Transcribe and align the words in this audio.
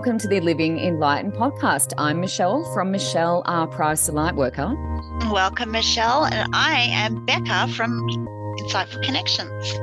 welcome 0.00 0.16
to 0.16 0.28
the 0.28 0.40
Living 0.40 0.78
Enlightened 0.78 1.34
podcast. 1.34 1.92
I'm 1.98 2.22
Michelle 2.22 2.64
from 2.72 2.90
Michelle 2.90 3.42
R. 3.44 3.66
Price, 3.66 4.06
the 4.06 4.12
Lightworker. 4.12 4.74
Welcome, 5.30 5.72
Michelle, 5.72 6.24
and 6.24 6.48
I 6.54 6.88
am 6.90 7.26
Bekka 7.26 7.70
from 7.74 8.00
Insightful 8.60 9.04
Connections. 9.04 9.74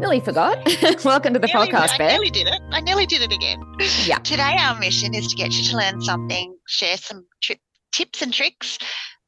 Nearly 0.00 0.20
forgot. 0.20 0.56
welcome 1.04 1.34
to 1.34 1.38
the 1.38 1.48
nearly, 1.48 1.70
podcast, 1.70 1.90
I 1.90 1.98
Beck. 1.98 2.12
nearly 2.12 2.30
did 2.30 2.46
it. 2.46 2.62
I 2.70 2.80
nearly 2.80 3.04
did 3.04 3.20
it 3.20 3.30
again. 3.30 3.60
Yeah. 4.06 4.16
Today, 4.24 4.56
our 4.58 4.78
mission 4.78 5.12
is 5.12 5.26
to 5.26 5.36
get 5.36 5.52
you 5.52 5.64
to 5.64 5.76
learn 5.76 6.00
something, 6.00 6.56
share 6.66 6.96
some 6.96 7.26
tri- 7.42 7.60
tips 7.92 8.22
and 8.22 8.32
tricks. 8.32 8.78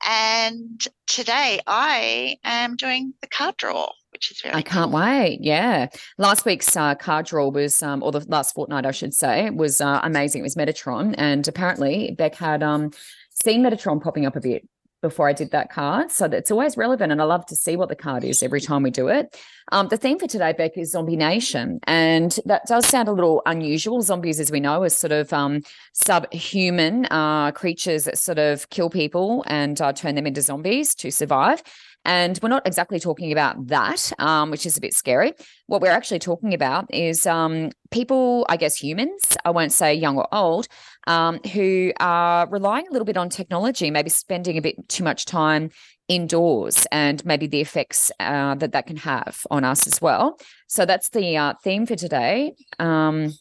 And 0.09 0.81
today, 1.07 1.61
I 1.67 2.39
am 2.45 2.77
doing 2.77 3.13
the 3.21 3.27
card 3.27 3.59
draw, 3.59 3.91
which 4.19 4.33
is 4.33 4.51
I 4.53 4.63
can't 4.63 4.91
cool. 4.91 5.01
wait. 5.01 5.39
Yeah. 5.43 5.87
Last 6.19 6.45
week's 6.45 6.77
uh, 6.77 6.97
card 6.97 7.27
draw 7.27 7.49
was, 7.49 7.83
um, 7.83 8.03
or 8.03 8.11
the 8.11 8.25
last 8.29 8.55
fortnight, 8.55 8.85
I 8.85 8.91
should 8.91 9.15
say, 9.15 9.49
was 9.51 9.81
uh, 9.81 10.01
amazing. 10.03 10.41
It 10.41 10.43
was 10.43 10.57
Metatron. 10.57 11.15
And 11.17 11.47
apparently, 11.47 12.15
Beck 12.19 12.35
had 12.35 12.63
um, 12.63 12.91
seen 13.31 13.63
Metatron 13.63 14.03
popping 14.03 14.27
up 14.27 14.35
a 14.35 14.41
bit 14.41 14.69
before 15.01 15.29
I 15.29 15.33
did 15.33 15.53
that 15.53 15.71
card. 15.71 16.11
So 16.11 16.27
it's 16.27 16.51
always 16.51 16.77
relevant. 16.77 17.13
And 17.13 17.23
I 17.23 17.25
love 17.25 17.47
to 17.47 17.55
see 17.55 17.77
what 17.77 17.89
the 17.89 17.95
card 17.95 18.25
is 18.25 18.43
every 18.43 18.61
time 18.61 18.83
we 18.83 18.91
do 18.91 19.07
it. 19.07 19.39
Um, 19.71 19.87
the 19.87 19.97
theme 19.97 20.19
for 20.19 20.27
today, 20.27 20.53
Beck, 20.53 20.77
is 20.77 20.91
Zombie 20.91 21.15
Nation. 21.15 21.79
And 21.85 22.37
that 22.47 22.67
does 22.67 22.89
sound 22.89 23.07
a 23.07 23.13
little 23.13 23.41
unusual. 23.47 24.03
Zombies, 24.03 24.41
as 24.41 24.51
we 24.51 24.59
know, 24.59 24.83
are 24.83 24.89
sort 24.89 25.13
of 25.13 25.33
um, 25.33 25.63
subhuman 25.93 27.07
uh, 27.13 27.53
creatures 27.53 28.05
that 28.05 28.19
sort 28.19 28.41
of 28.41 28.69
kill 28.71 28.91
people 28.91 29.45
and 29.47 29.81
uh, 29.81 29.93
turn 29.93 30.17
them 30.17 30.27
into 30.27 30.43
zombies 30.43 30.97
to 30.97 31.13
survive. 31.13 31.63
And 32.09 32.39
we're 32.43 32.49
not 32.49 32.67
exactly 32.67 32.99
talking 32.99 33.33
about 33.33 33.67
that, 33.67 34.11
um, 34.19 34.51
which 34.51 34.65
is 34.65 34.79
a 34.79 34.81
bit 34.81 34.95
scary. 34.95 35.35
What 35.67 35.83
we're 35.83 35.91
actually 35.91 36.21
talking 36.21 36.55
about 36.55 36.93
is 36.93 37.27
um, 37.27 37.71
people, 37.91 38.47
I 38.49 38.57
guess 38.57 38.77
humans, 38.77 39.37
I 39.45 39.51
won't 39.51 39.73
say 39.73 39.93
young 39.93 40.17
or 40.17 40.27
old, 40.33 40.69
um, 41.07 41.39
who 41.53 41.93
are 42.01 42.49
relying 42.49 42.89
a 42.89 42.93
little 42.93 43.05
bit 43.05 43.19
on 43.19 43.29
technology, 43.29 43.91
maybe 43.91 44.09
spending 44.09 44.57
a 44.57 44.63
bit 44.63 44.89
too 44.89 45.05
much 45.05 45.27
time 45.27 45.69
indoors 46.09 46.87
and 46.91 47.23
maybe 47.27 47.47
the 47.47 47.61
effects 47.61 48.11
uh, 48.21 48.55
that 48.55 48.73
that 48.73 48.87
can 48.87 48.97
have 48.97 49.43
on 49.51 49.63
us 49.65 49.87
as 49.87 50.01
well. 50.01 50.39
So 50.67 50.87
that's 50.87 51.11
the 51.11 51.37
uh, 51.37 51.55
theme 51.63 51.85
for 51.85 51.95
today. 51.95 52.55
Um, 52.79 53.35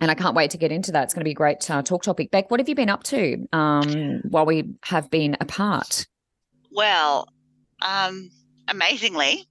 and 0.00 0.10
I 0.10 0.14
can't 0.14 0.34
wait 0.34 0.50
to 0.50 0.58
get 0.58 0.72
into 0.72 0.90
that. 0.90 1.04
It's 1.04 1.14
going 1.14 1.20
to 1.20 1.24
be 1.24 1.30
a 1.30 1.34
great 1.34 1.70
uh, 1.70 1.82
talk 1.82 2.02
topic. 2.02 2.32
Beck, 2.32 2.50
what 2.50 2.58
have 2.58 2.68
you 2.68 2.74
been 2.74 2.90
up 2.90 3.04
to 3.04 3.46
um, 3.52 4.22
while 4.28 4.46
we 4.46 4.74
have 4.82 5.10
been 5.10 5.36
apart? 5.40 6.08
Well, 6.72 7.28
um, 7.82 8.30
amazingly, 8.68 9.48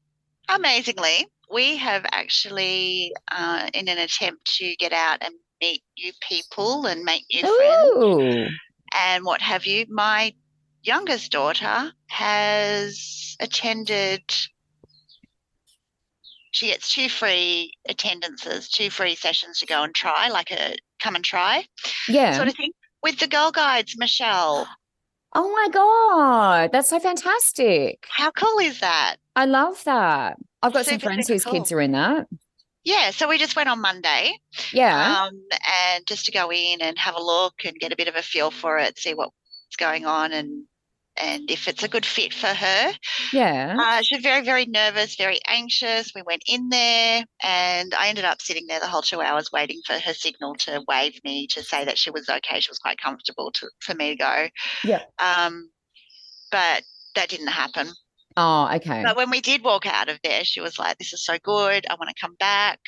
amazingly, 0.49 1.27
we 1.51 1.77
have 1.77 2.05
actually, 2.11 3.13
uh, 3.31 3.69
in 3.73 3.87
an 3.87 3.97
attempt 3.97 4.45
to 4.57 4.75
get 4.77 4.91
out 4.93 5.19
and 5.21 5.35
meet 5.61 5.83
new 5.97 6.11
people 6.27 6.87
and 6.87 7.03
make 7.03 7.25
new 7.31 7.41
friends 7.41 8.49
and 8.93 9.25
what 9.25 9.41
have 9.41 9.65
you, 9.65 9.85
my 9.89 10.33
youngest 10.83 11.31
daughter 11.31 11.91
has 12.07 13.35
attended. 13.39 14.21
She 16.51 16.67
gets 16.67 16.93
two 16.93 17.09
free 17.09 17.73
attendances, 17.87 18.69
two 18.69 18.89
free 18.89 19.15
sessions 19.15 19.59
to 19.59 19.65
go 19.65 19.83
and 19.83 19.93
try, 19.93 20.29
like 20.29 20.51
a 20.51 20.75
come 21.01 21.15
and 21.15 21.25
try 21.25 21.65
Yeah. 22.07 22.35
sort 22.35 22.47
of 22.47 22.55
thing, 22.55 22.71
with 23.01 23.19
the 23.19 23.27
Girl 23.27 23.51
Guides, 23.51 23.95
Michelle. 23.97 24.67
Oh 25.35 25.51
my 25.51 25.67
God. 25.69 26.71
That's 26.71 26.89
so 26.89 26.99
fantastic. 26.99 28.05
How 28.09 28.31
cool 28.31 28.59
is 28.59 28.79
that? 28.79 29.15
I 29.35 29.45
love 29.45 29.83
that. 29.85 30.37
I've 30.61 30.73
got 30.73 30.85
some 30.85 30.99
friends 30.99 31.27
super 31.27 31.33
whose 31.35 31.45
kids 31.45 31.71
are 31.71 31.81
in 31.81 31.91
that. 31.93 32.27
Yeah, 32.83 33.11
so 33.11 33.29
we 33.29 33.37
just 33.37 33.55
went 33.55 33.69
on 33.69 33.81
Monday. 33.81 34.33
Yeah. 34.71 35.23
um, 35.23 35.41
and 35.95 36.05
just 36.05 36.25
to 36.25 36.31
go 36.31 36.51
in 36.51 36.81
and 36.81 36.97
have 36.97 37.15
a 37.15 37.23
look 37.23 37.65
and 37.65 37.79
get 37.79 37.93
a 37.93 37.95
bit 37.95 38.07
of 38.07 38.15
a 38.15 38.21
feel 38.21 38.51
for 38.51 38.77
it, 38.77 38.99
see 38.99 39.13
what's 39.13 39.31
going 39.77 40.05
on, 40.05 40.33
and 40.33 40.65
and 41.17 41.49
if 41.49 41.67
it's 41.67 41.83
a 41.83 41.87
good 41.87 42.05
fit 42.05 42.33
for 42.33 42.47
her. 42.47 42.93
yeah. 43.31 43.75
Uh, 43.79 44.01
she 44.01 44.15
was 44.15 44.23
very, 44.23 44.43
very 44.43 44.65
nervous, 44.65 45.15
very 45.15 45.39
anxious. 45.47 46.11
We 46.15 46.23
went 46.23 46.43
in 46.47 46.69
there, 46.69 47.23
and 47.41 47.93
I 47.93 48.07
ended 48.07 48.25
up 48.25 48.41
sitting 48.41 48.65
there 48.67 48.79
the 48.79 48.87
whole 48.87 49.01
two 49.01 49.21
hours 49.21 49.51
waiting 49.51 49.81
for 49.85 49.93
her 49.93 50.13
signal 50.13 50.55
to 50.55 50.83
wave 50.87 51.19
me 51.23 51.47
to 51.47 51.63
say 51.63 51.85
that 51.85 51.97
she 51.97 52.09
was 52.09 52.29
okay. 52.29 52.59
She 52.59 52.71
was 52.71 52.79
quite 52.79 52.97
comfortable 52.99 53.51
to 53.53 53.69
for 53.79 53.93
me 53.93 54.11
to 54.11 54.15
go. 54.15 54.47
Yeah. 54.83 55.03
Um, 55.21 55.69
but 56.51 56.83
that 57.15 57.29
didn't 57.29 57.47
happen. 57.47 57.87
Oh, 58.37 58.69
okay. 58.75 59.03
But 59.03 59.15
when 59.17 59.29
we 59.29 59.41
did 59.41 59.63
walk 59.63 59.85
out 59.85 60.09
of 60.09 60.19
there, 60.23 60.43
she 60.43 60.61
was 60.61 60.77
like, 60.79 60.97
"This 60.97 61.13
is 61.13 61.23
so 61.25 61.37
good. 61.43 61.85
I 61.89 61.95
want 61.95 62.09
to 62.09 62.15
come 62.21 62.35
back." 62.35 62.79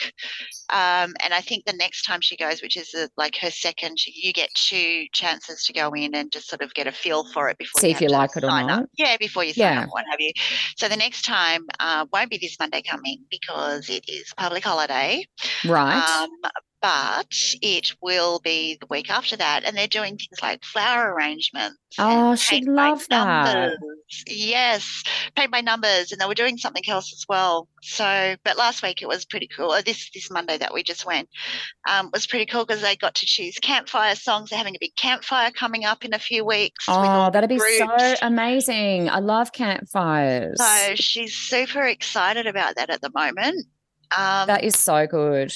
Um, 0.70 1.14
and 1.24 1.34
I 1.34 1.42
think 1.42 1.66
the 1.66 1.74
next 1.74 2.04
time 2.04 2.22
she 2.22 2.36
goes, 2.36 2.62
which 2.62 2.78
is 2.78 2.94
uh 2.94 3.08
like 3.18 3.36
her 3.38 3.52
second, 3.52 4.00
she, 4.00 4.12
you 4.16 4.34
get 4.34 4.50
two 4.56 5.06
chances 5.14 5.64
to 5.66 5.74
go 5.74 5.92
in 5.92 6.16
and 6.16 6.32
just 6.32 6.50
sort 6.50 6.62
of 6.62 6.74
get 6.74 6.88
a 6.88 6.92
feel 6.92 7.24
for 7.32 7.50
it 7.50 7.58
before 7.58 7.82
See 7.82 7.90
you 7.90 7.96
if 7.96 8.02
you 8.02 8.10
like 8.10 8.36
it 8.36 8.44
or 8.44 8.48
not. 8.48 8.70
Up. 8.70 8.90
Yeah, 8.98 9.18
before 9.18 9.44
you 9.44 9.54
sign 9.54 9.74
Yeah. 9.74 9.84
up, 9.84 9.90
what 9.92 10.06
have 10.10 10.20
you. 10.20 10.32
So 10.78 10.88
the 10.88 10.98
next 10.98 11.24
time 11.24 11.66
uh, 11.80 12.06
won't 12.12 12.30
be 12.30 12.38
this 12.38 12.58
Monday 12.60 12.82
coming 12.82 13.24
because 13.30 13.90
it 13.90 14.04
is 14.08 14.34
public 14.38 14.64
holiday. 14.64 15.26
Right. 15.66 15.98
Um, 15.98 16.30
but 16.86 17.34
it 17.64 17.96
will 18.00 18.40
be 18.42 18.78
the 18.80 18.86
week 18.92 19.10
after 19.10 19.36
that, 19.36 19.64
and 19.64 19.76
they're 19.76 19.88
doing 19.88 20.18
things 20.18 20.40
like 20.40 20.64
flower 20.64 21.16
arrangements. 21.16 21.80
Oh, 21.98 22.36
she'd 22.36 22.68
love 22.68 23.04
that. 23.10 23.56
numbers. 23.56 24.24
Yes, 24.28 25.04
paint 25.36 25.50
by 25.50 25.62
numbers, 25.62 26.12
and 26.12 26.22
they 26.22 26.28
were 26.28 26.36
doing 26.36 26.60
something 26.60 26.84
else 26.88 27.12
as 27.12 27.26
well. 27.28 27.68
So, 27.82 28.36
but 28.44 28.58
last 28.58 28.84
week 28.84 29.02
it 29.02 29.08
was 29.08 29.26
pretty 29.26 29.48
cool. 29.48 29.76
This 29.84 30.12
this 30.12 30.30
Monday 30.30 30.60
that 30.60 30.76
we 30.76 30.84
just 30.84 31.08
went 31.08 31.28
um, 31.90 32.12
was 32.14 32.28
pretty 32.28 32.46
cool 32.46 32.66
because 32.68 32.84
they 32.84 32.96
got 32.96 33.16
to 33.16 33.26
choose 33.26 33.58
campfire 33.58 34.14
songs. 34.14 34.52
They're 34.52 34.60
having 34.60 34.76
a 34.76 34.80
big 34.80 34.96
campfire 34.96 35.50
coming 35.50 35.86
up 35.86 36.06
in 36.06 36.14
a 36.14 36.20
few 36.20 36.46
weeks. 36.46 36.86
Oh, 36.88 37.32
that'd 37.32 37.50
be 37.50 37.58
so 37.58 38.16
amazing. 38.22 39.10
I 39.10 39.20
love 39.20 39.52
campfires. 39.54 40.58
So 40.60 40.94
she's 40.94 41.34
super 41.34 41.82
excited 41.88 42.46
about 42.46 42.76
that 42.76 42.92
at 42.92 43.02
the 43.02 43.10
moment. 43.16 43.66
Um, 44.16 44.48
That 44.48 44.64
is 44.64 44.78
so 44.78 45.08
good. 45.08 45.52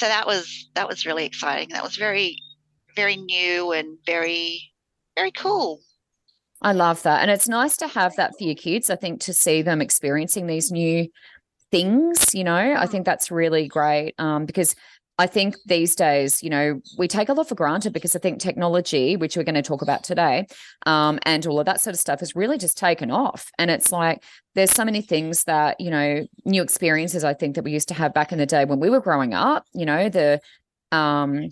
So 0.00 0.06
that 0.06 0.26
was 0.26 0.70
that 0.74 0.88
was 0.88 1.04
really 1.04 1.26
exciting. 1.26 1.68
That 1.68 1.82
was 1.82 1.96
very 1.96 2.38
very 2.96 3.16
new 3.16 3.72
and 3.72 3.98
very 4.06 4.72
very 5.14 5.30
cool. 5.30 5.80
I 6.62 6.72
love 6.72 7.02
that. 7.02 7.20
And 7.20 7.30
it's 7.30 7.48
nice 7.48 7.76
to 7.78 7.88
have 7.88 8.16
that 8.16 8.32
for 8.38 8.44
your 8.44 8.54
kids. 8.54 8.88
I 8.88 8.96
think 8.96 9.20
to 9.22 9.34
see 9.34 9.60
them 9.60 9.82
experiencing 9.82 10.46
these 10.46 10.70
new 10.72 11.08
things, 11.70 12.34
you 12.34 12.44
know, 12.44 12.54
I 12.54 12.86
Mm. 12.86 12.90
think 12.90 13.06
that's 13.06 13.30
really 13.30 13.68
great 13.68 14.14
um, 14.18 14.46
because 14.46 14.74
I 15.20 15.26
think 15.26 15.56
these 15.66 15.94
days, 15.94 16.42
you 16.42 16.48
know, 16.48 16.80
we 16.96 17.06
take 17.06 17.28
a 17.28 17.34
lot 17.34 17.46
for 17.46 17.54
granted 17.54 17.92
because 17.92 18.16
I 18.16 18.18
think 18.18 18.40
technology, 18.40 19.18
which 19.18 19.36
we're 19.36 19.44
going 19.44 19.54
to 19.54 19.60
talk 19.60 19.82
about 19.82 20.02
today, 20.02 20.46
um, 20.86 21.18
and 21.26 21.46
all 21.46 21.60
of 21.60 21.66
that 21.66 21.82
sort 21.82 21.92
of 21.92 22.00
stuff 22.00 22.20
has 22.20 22.34
really 22.34 22.56
just 22.56 22.78
taken 22.78 23.10
off. 23.10 23.50
And 23.58 23.70
it's 23.70 23.92
like 23.92 24.24
there's 24.54 24.70
so 24.70 24.82
many 24.82 25.02
things 25.02 25.44
that, 25.44 25.78
you 25.78 25.90
know, 25.90 26.26
new 26.46 26.62
experiences 26.62 27.22
I 27.22 27.34
think 27.34 27.56
that 27.56 27.64
we 27.64 27.70
used 27.70 27.88
to 27.88 27.94
have 27.94 28.14
back 28.14 28.32
in 28.32 28.38
the 28.38 28.46
day 28.46 28.64
when 28.64 28.80
we 28.80 28.88
were 28.88 29.00
growing 29.00 29.34
up, 29.34 29.66
you 29.74 29.84
know, 29.84 30.08
the 30.08 30.40
um 30.90 31.50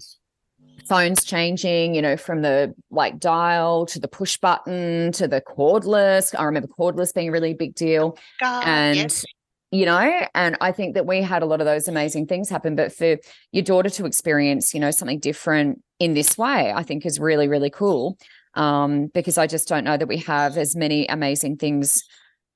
phones 0.86 1.22
changing, 1.22 1.94
you 1.94 2.00
know, 2.00 2.16
from 2.16 2.40
the 2.40 2.74
like 2.90 3.18
dial 3.18 3.84
to 3.84 4.00
the 4.00 4.08
push 4.08 4.38
button 4.38 5.12
to 5.12 5.28
the 5.28 5.42
cordless. 5.42 6.34
I 6.38 6.44
remember 6.44 6.68
cordless 6.68 7.12
being 7.12 7.28
a 7.28 7.32
really 7.32 7.52
big 7.52 7.74
deal. 7.74 8.16
God, 8.40 8.64
and 8.66 8.96
yes. 8.96 9.26
You 9.70 9.84
know, 9.84 10.26
and 10.34 10.56
I 10.60 10.72
think 10.72 10.94
that 10.94 11.06
we 11.06 11.22
had 11.22 11.42
a 11.42 11.46
lot 11.46 11.60
of 11.60 11.66
those 11.66 11.88
amazing 11.88 12.26
things 12.26 12.48
happen. 12.48 12.74
But 12.74 12.92
for 12.92 13.16
your 13.52 13.64
daughter 13.64 13.90
to 13.90 14.06
experience, 14.06 14.72
you 14.72 14.80
know, 14.80 14.90
something 14.90 15.18
different 15.18 15.82
in 15.98 16.14
this 16.14 16.38
way, 16.38 16.72
I 16.72 16.82
think 16.82 17.04
is 17.04 17.20
really, 17.20 17.48
really 17.48 17.70
cool. 17.70 18.18
Um, 18.54 19.08
because 19.08 19.38
I 19.38 19.46
just 19.46 19.68
don't 19.68 19.84
know 19.84 19.96
that 19.96 20.08
we 20.08 20.18
have 20.18 20.56
as 20.56 20.74
many 20.74 21.06
amazing 21.06 21.56
things 21.56 22.02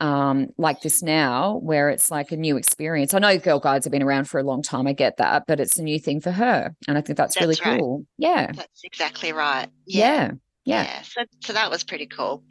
um 0.00 0.48
like 0.58 0.80
this 0.80 1.00
now 1.00 1.58
where 1.58 1.88
it's 1.88 2.10
like 2.10 2.32
a 2.32 2.36
new 2.36 2.56
experience. 2.56 3.14
I 3.14 3.20
know 3.20 3.38
girl 3.38 3.60
guides 3.60 3.84
have 3.84 3.92
been 3.92 4.02
around 4.02 4.24
for 4.24 4.40
a 4.40 4.42
long 4.42 4.60
time. 4.60 4.88
I 4.88 4.94
get 4.94 5.18
that, 5.18 5.44
but 5.46 5.60
it's 5.60 5.78
a 5.78 5.82
new 5.82 6.00
thing 6.00 6.20
for 6.20 6.32
her. 6.32 6.74
And 6.88 6.98
I 6.98 7.02
think 7.02 7.16
that's, 7.16 7.40
really 7.40 7.56
right. 7.64 7.78
cool. 7.78 8.04
Yeah. 8.18 8.50
That's 8.50 8.80
exactly 8.82 9.32
right. 9.32 9.68
Yeah. 9.86 10.32
Yeah. 10.64 11.02
So, 11.02 11.22
so 11.40 11.52
that 11.52 11.70
was 11.70 11.84
pretty 11.84 12.06
cool. 12.06 12.42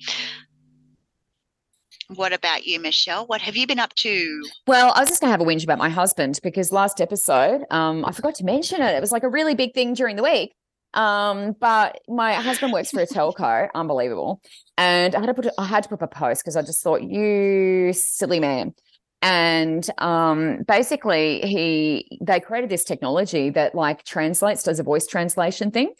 What 2.15 2.33
about 2.33 2.65
you, 2.65 2.79
Michelle? 2.79 3.25
What 3.25 3.41
have 3.41 3.55
you 3.55 3.65
been 3.65 3.79
up 3.79 3.93
to? 3.95 4.43
Well, 4.67 4.91
I 4.95 4.99
was 4.99 5.09
just 5.09 5.21
gonna 5.21 5.31
have 5.31 5.41
a 5.41 5.45
whinge 5.45 5.63
about 5.63 5.77
my 5.77 5.89
husband 5.89 6.39
because 6.43 6.71
last 6.71 6.99
episode, 6.99 7.63
um, 7.69 8.03
I 8.05 8.11
forgot 8.11 8.35
to 8.35 8.43
mention 8.43 8.81
it. 8.81 8.95
It 8.95 8.99
was 8.99 9.11
like 9.11 9.23
a 9.23 9.29
really 9.29 9.55
big 9.55 9.73
thing 9.73 9.93
during 9.93 10.17
the 10.17 10.23
week. 10.23 10.53
Um, 10.93 11.55
but 11.59 11.99
my 12.09 12.33
husband 12.33 12.73
works 12.73 12.91
for 12.91 12.99
a 12.99 13.07
telco, 13.07 13.69
unbelievable. 13.75 14.41
And 14.77 15.15
I 15.15 15.19
had 15.19 15.27
to 15.27 15.33
put 15.33 15.47
I 15.57 15.65
had 15.65 15.83
to 15.83 15.89
put 15.89 16.01
up 16.01 16.11
a 16.13 16.15
post 16.15 16.43
because 16.43 16.57
I 16.57 16.63
just 16.63 16.83
thought, 16.83 17.01
you 17.01 17.93
silly 17.93 18.39
man. 18.39 18.73
And 19.21 19.87
um, 19.99 20.63
basically, 20.67 21.41
he 21.41 22.19
they 22.21 22.39
created 22.39 22.69
this 22.69 22.83
technology 22.83 23.51
that 23.51 23.75
like 23.75 24.03
translates, 24.03 24.63
does 24.63 24.79
a 24.79 24.83
voice 24.83 25.07
translation 25.07 25.71
thing. 25.71 25.93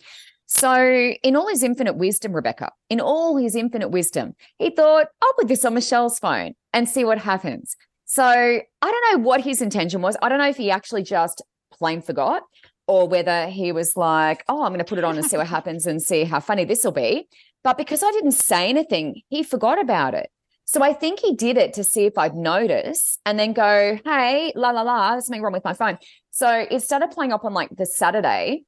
So, 0.54 1.14
in 1.24 1.38
all 1.38 1.48
his 1.48 1.64
infinite 1.64 1.96
wisdom, 1.96 2.34
Rebecca, 2.34 2.74
in 2.90 3.00
all 3.00 3.38
his 3.38 3.56
infinite 3.56 3.88
wisdom, 3.88 4.36
he 4.60 4.70
thought, 4.70 5.08
I'll 5.22 5.34
put 5.40 5.48
this 5.48 5.64
on 5.64 5.76
Michelle's 5.76 6.20
phone 6.20 6.56
and 6.74 6.90
see 6.90 7.06
what 7.06 7.20
happens. 7.20 7.78
So, 8.04 8.26
I 8.26 8.62
don't 8.82 9.14
know 9.14 9.24
what 9.24 9.40
his 9.40 9.62
intention 9.62 10.02
was. 10.02 10.18
I 10.22 10.28
don't 10.28 10.40
know 10.40 10.50
if 10.50 10.58
he 10.58 10.70
actually 10.70 11.04
just 11.04 11.42
plain 11.72 12.02
forgot, 12.02 12.44
or 12.86 13.08
whether 13.08 13.48
he 13.48 13.72
was 13.72 13.96
like, 13.96 14.44
oh, 14.50 14.64
I'm 14.64 14.74
going 14.74 14.80
to 14.80 14.86
put 14.86 14.98
it 14.98 15.06
on 15.06 15.16
and 15.16 15.26
see 15.26 15.38
what 15.38 15.48
happens 15.58 15.88
and 15.88 16.02
see 16.02 16.26
how 16.26 16.42
funny 16.42 16.66
this 16.66 16.84
will 16.84 16.92
be. 16.92 17.30
But 17.64 17.78
because 17.78 18.04
I 18.04 18.12
didn't 18.12 18.34
say 18.34 18.68
anything, 18.68 19.22
he 19.30 19.44
forgot 19.44 19.82
about 19.82 20.16
it. 20.16 20.30
So 20.66 20.84
I 20.84 20.92
think 20.92 21.22
he 21.22 21.34
did 21.34 21.56
it 21.56 21.72
to 21.76 21.84
see 21.86 22.08
if 22.08 22.18
I'd 22.18 22.36
notice 22.36 23.20
and 23.26 23.40
then 23.40 23.54
go, 23.54 23.98
hey, 24.04 24.52
la 24.58 24.72
la 24.72 24.82
la, 24.82 25.12
there's 25.12 25.28
something 25.28 25.42
wrong 25.42 25.54
with 25.54 25.64
my 25.64 25.74
phone. 25.74 25.98
So 26.32 26.68
it 26.70 26.82
started 26.82 27.12
playing 27.12 27.32
up 27.32 27.46
on 27.46 27.54
like 27.54 27.70
the 27.74 27.86
Saturday. 27.86 28.66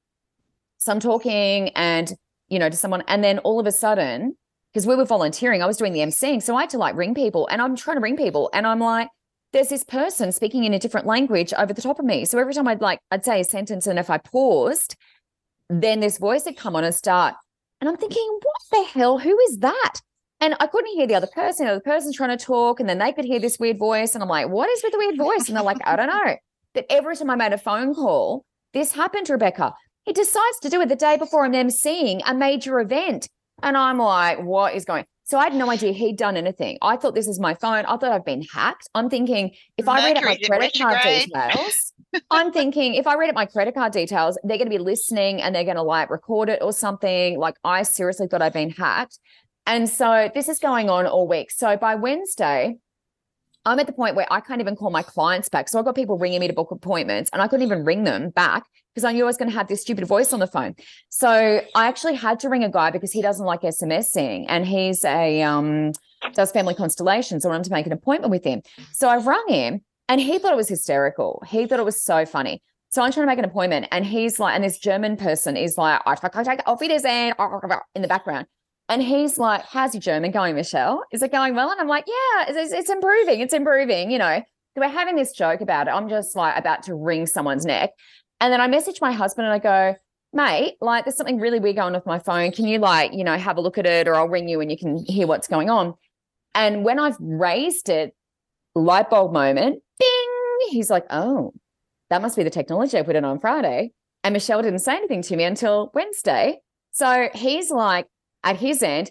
So 0.84 0.92
I'm 0.92 1.00
talking 1.00 1.70
and, 1.70 2.12
you 2.50 2.60
know, 2.60 2.70
to 2.70 2.76
someone, 2.76 3.04
and 3.08 3.24
then 3.24 3.40
all 3.40 3.60
of 3.60 3.66
a 3.66 3.72
sudden, 3.72 4.36
because 4.72 4.86
we 4.86 4.96
were 4.96 5.06
volunteering, 5.06 5.64
I 5.64 5.66
was 5.66 5.78
doing 5.78 5.94
the 5.94 6.02
emceeing. 6.02 6.42
So 6.42 6.56
I 6.58 6.62
had 6.62 6.72
to 6.72 6.78
like 6.78 6.96
ring 6.96 7.16
people 7.16 7.48
and 7.48 7.62
I'm 7.62 7.76
trying 7.76 7.98
to 7.98 8.02
ring 8.02 8.18
people 8.18 8.50
and 8.54 8.68
I'm 8.68 8.80
like, 8.80 9.08
there's 9.54 9.70
this 9.70 9.84
person 9.84 10.32
speaking 10.32 10.66
in 10.66 10.74
a 10.74 10.80
different 10.80 11.08
language 11.08 11.54
over 11.54 11.72
the 11.72 11.82
top 11.82 12.00
of 12.00 12.06
me. 12.06 12.26
So 12.26 12.38
every 12.38 12.54
time 12.54 12.68
I'd 12.68 12.82
like, 12.82 13.00
I'd 13.12 13.24
say 13.24 13.40
a 13.40 13.44
sentence, 13.44 13.88
and 13.88 13.98
if 13.98 14.10
I 14.10 14.18
paused, 14.18 14.98
then 15.70 16.00
this 16.00 16.18
voice 16.18 16.44
would 16.46 16.58
come 16.58 16.76
on 16.76 16.84
and 16.84 16.94
start. 16.94 17.36
And 17.80 17.90
I'm 17.90 17.96
thinking, 17.96 18.40
what 18.42 18.62
the 18.72 18.84
hell? 18.92 19.20
Who 19.20 19.38
is 19.48 19.60
that? 19.60 20.02
And 20.42 20.56
I 20.60 20.68
couldn't 20.68 20.96
hear 20.96 21.08
the 21.08 21.16
other 21.16 21.30
person. 21.34 21.66
The 21.66 21.74
other 21.74 21.82
person's 21.82 22.18
trying 22.18 22.38
to 22.38 22.44
talk, 22.44 22.80
and 22.80 22.90
then 22.90 22.98
they 22.98 23.14
could 23.14 23.26
hear 23.26 23.40
this 23.40 23.60
weird 23.60 23.78
voice. 23.78 24.16
And 24.16 24.24
I'm 24.24 24.30
like, 24.30 24.50
what 24.50 24.70
is 24.70 24.82
with 24.84 24.92
the 24.92 24.98
weird 24.98 25.18
voice? 25.18 25.48
And 25.48 25.56
they're 25.56 25.64
like, 25.64 25.78
I 25.86 25.96
don't 25.96 26.08
know. 26.08 26.36
But 26.74 26.88
every 26.90 27.16
time 27.16 27.30
I 27.30 27.36
made 27.36 27.54
a 27.54 27.58
phone 27.58 27.94
call, 27.94 28.44
this 28.74 28.92
happened 28.92 29.30
Rebecca. 29.30 29.74
He 30.04 30.14
decides 30.14 30.60
to 30.62 30.70
do 30.70 30.82
it 30.82 30.90
the 30.90 30.96
day 30.96 31.18
before 31.18 31.46
I'm 31.46 31.54
emceeing 31.54 32.22
a 32.26 32.34
major 32.34 32.80
event. 32.80 33.30
And 33.62 33.78
I'm 33.78 33.98
like, 33.98 34.40
what 34.44 34.76
is 34.76 34.86
going? 34.86 35.06
So 35.26 35.38
I 35.40 35.46
had 35.46 35.56
no 35.56 35.70
idea 35.70 35.94
he'd 35.94 36.18
done 36.18 36.36
anything. 36.36 36.78
I 36.82 36.98
thought 36.98 37.16
this 37.16 37.28
is 37.28 37.40
my 37.40 37.54
phone. 37.54 37.86
I 37.86 37.96
thought 37.96 38.12
I'd 38.12 38.26
been 38.26 38.42
hacked. 38.42 38.90
I'm 38.94 39.10
thinking 39.10 39.52
if 39.78 39.88
I 39.88 40.04
read 40.06 40.18
out 40.18 40.26
my 40.26 40.36
credit 40.36 40.78
card 40.78 41.02
details, 41.02 41.94
I'm 42.32 42.52
thinking 42.52 42.96
if 42.96 43.08
I 43.08 43.16
read 43.16 43.30
out 43.30 43.36
my 43.36 43.46
credit 43.46 43.74
card 43.74 43.94
details, 43.94 44.38
they're 44.44 44.58
going 44.58 44.70
to 44.70 44.78
be 44.78 44.84
listening 44.84 45.42
and 45.42 45.56
they're 45.56 45.64
going 45.64 45.78
to 45.78 45.84
like 45.84 46.10
record 46.10 46.50
it 46.50 46.60
or 46.62 46.74
something. 46.74 47.40
Like 47.40 47.56
I 47.64 47.84
seriously 47.84 48.28
thought 48.28 48.42
I'd 48.42 48.52
been 48.52 48.72
hacked. 48.72 49.18
And 49.66 49.88
so 49.88 50.30
this 50.34 50.50
is 50.50 50.60
going 50.60 50.90
on 50.90 51.08
all 51.08 51.26
week. 51.26 51.52
So 51.52 51.78
by 51.78 51.96
Wednesday, 51.96 52.76
I'm 53.66 53.80
at 53.80 53.88
the 53.88 53.94
point 53.94 54.18
where 54.18 54.28
I 54.30 54.42
can't 54.42 54.60
even 54.60 54.76
call 54.76 54.90
my 54.90 55.04
clients 55.04 55.48
back. 55.48 55.70
So 55.70 55.80
I've 55.80 55.86
got 55.86 55.96
people 55.96 56.18
ringing 56.18 56.42
me 56.42 56.48
to 56.48 56.54
book 56.54 56.72
appointments 56.72 57.30
and 57.32 57.42
I 57.42 57.48
couldn't 57.48 57.66
even 57.66 57.86
ring 57.86 58.04
them 58.04 58.30
back 58.30 58.66
because 58.94 59.04
I 59.04 59.12
knew 59.12 59.24
I 59.24 59.28
was 59.28 59.38
going 59.38 59.50
to 59.50 59.58
have 59.58 59.68
this 59.68 59.82
stupid 59.82 60.06
voice 60.06 60.34
on 60.34 60.40
the 60.40 60.48
phone. 60.48 60.76
So 61.10 61.30
I 61.76 61.88
actually 61.88 62.16
had 62.16 62.40
to 62.42 62.50
ring 62.50 62.64
a 62.64 62.70
guy 62.70 62.92
because 62.92 63.12
he 63.12 63.22
doesn't 63.22 63.46
like 63.46 63.62
SMSing 63.62 64.46
and 64.48 64.66
he's 64.66 65.04
a 65.06 65.42
um 65.42 65.94
does 66.34 66.52
family 66.52 66.76
constellations. 66.76 67.44
So 67.44 67.50
I 67.50 67.54
wanted 67.54 67.66
to 67.66 67.72
make 67.72 67.86
an 67.86 67.92
appointment 67.92 68.32
with 68.32 68.44
him. 68.44 68.62
So 68.92 69.10
I've 69.10 69.28
rung 69.28 69.46
him 69.48 69.82
and 70.08 70.22
he 70.22 70.38
thought 70.38 70.54
it 70.54 70.58
was 70.58 70.70
hysterical. 70.70 71.44
He 71.48 71.66
thought 71.66 71.80
it 71.80 71.86
was 71.86 72.02
so 72.02 72.26
funny. 72.26 72.62
So 72.90 73.02
I'm 73.02 73.12
trying 73.12 73.26
to 73.26 73.32
make 73.32 73.40
an 73.40 73.46
appointment 73.46 73.88
and 73.92 74.06
he's 74.06 74.40
like, 74.40 74.56
and 74.56 74.64
this 74.64 74.78
German 74.78 75.18
person 75.18 75.58
is 75.58 75.78
like, 75.78 76.02
I 76.06 76.16
take 76.16 76.60
off 76.68 76.82
it 76.82 76.92
in 76.92 78.02
the 78.02 78.08
background. 78.08 78.48
And 78.90 79.02
he's 79.02 79.38
like, 79.38 79.64
How's 79.66 79.94
your 79.94 80.02
German 80.02 80.32
going, 80.32 80.56
Michelle? 80.56 81.04
Is 81.12 81.24
it 81.24 81.32
going 81.32 81.56
well? 81.56 81.72
And 81.72 81.80
I'm 81.80 81.88
like, 81.88 82.06
Yeah, 82.06 82.46
it's, 82.50 82.72
it's 82.72 82.90
improving. 82.90 83.40
It's 83.40 83.54
improving. 83.54 84.12
You 84.12 84.20
know, 84.20 84.44
so 84.76 84.82
we're 84.82 84.90
having 84.90 85.16
this 85.16 85.32
joke 85.32 85.62
about 85.62 85.88
it. 85.88 85.92
I'm 85.92 86.10
just 86.10 86.36
like 86.36 86.58
about 86.58 86.84
to 86.84 86.96
wring 86.96 87.26
someone's 87.26 87.66
neck. 87.66 87.92
And 88.44 88.52
then 88.52 88.60
I 88.60 88.68
message 88.68 89.00
my 89.00 89.14
husband 89.14 89.48
and 89.48 89.54
I 89.54 89.60
go, 89.60 89.96
Mate, 90.34 90.76
like 90.82 91.06
there's 91.06 91.16
something 91.16 91.40
really 91.40 91.62
weird 91.62 91.78
going 91.78 91.88
on 91.88 91.94
with 91.94 92.06
my 92.06 92.20
phone. 92.20 92.52
Can 92.52 92.68
you 92.68 92.78
like, 92.78 93.14
you 93.14 93.24
know, 93.24 93.38
have 93.38 93.56
a 93.56 93.62
look 93.62 93.78
at 93.78 93.86
it 93.86 94.06
or 94.06 94.16
I'll 94.16 94.28
ring 94.28 94.50
you 94.50 94.60
and 94.60 94.70
you 94.70 94.78
can 94.78 95.06
hear 95.06 95.28
what's 95.28 95.48
going 95.48 95.70
on? 95.70 95.94
And 96.54 96.84
when 96.84 97.00
I've 97.00 97.16
raised 97.22 97.88
it, 97.88 98.14
light 98.76 99.10
bulb 99.10 99.32
moment, 99.32 99.82
bing, 99.98 100.70
he's 100.72 100.90
like, 100.90 101.06
Oh, 101.10 101.54
that 102.10 102.22
must 102.22 102.36
be 102.36 102.44
the 102.44 102.50
technology 102.50 102.98
I 102.98 103.04
put 103.04 103.16
in 103.16 103.24
on 103.24 103.40
Friday. 103.40 103.94
And 104.26 104.34
Michelle 104.34 104.62
didn't 104.62 104.80
say 104.80 104.98
anything 104.98 105.22
to 105.22 105.38
me 105.38 105.46
until 105.46 105.90
Wednesday. 105.94 106.60
So 106.92 107.30
he's 107.34 107.72
like, 107.72 108.08
at 108.44 108.58
his 108.58 108.84
end, 108.84 109.10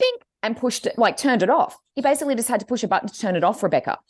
bing, 0.00 0.16
and 0.42 0.56
pushed 0.56 0.86
it, 0.86 0.98
like 0.98 1.16
turned 1.16 1.44
it 1.44 1.50
off. 1.50 1.78
He 1.94 2.02
basically 2.02 2.34
just 2.34 2.48
had 2.48 2.58
to 2.58 2.66
push 2.66 2.82
a 2.82 2.88
button 2.88 3.08
to 3.08 3.20
turn 3.20 3.36
it 3.36 3.44
off, 3.44 3.62
Rebecca. 3.62 4.00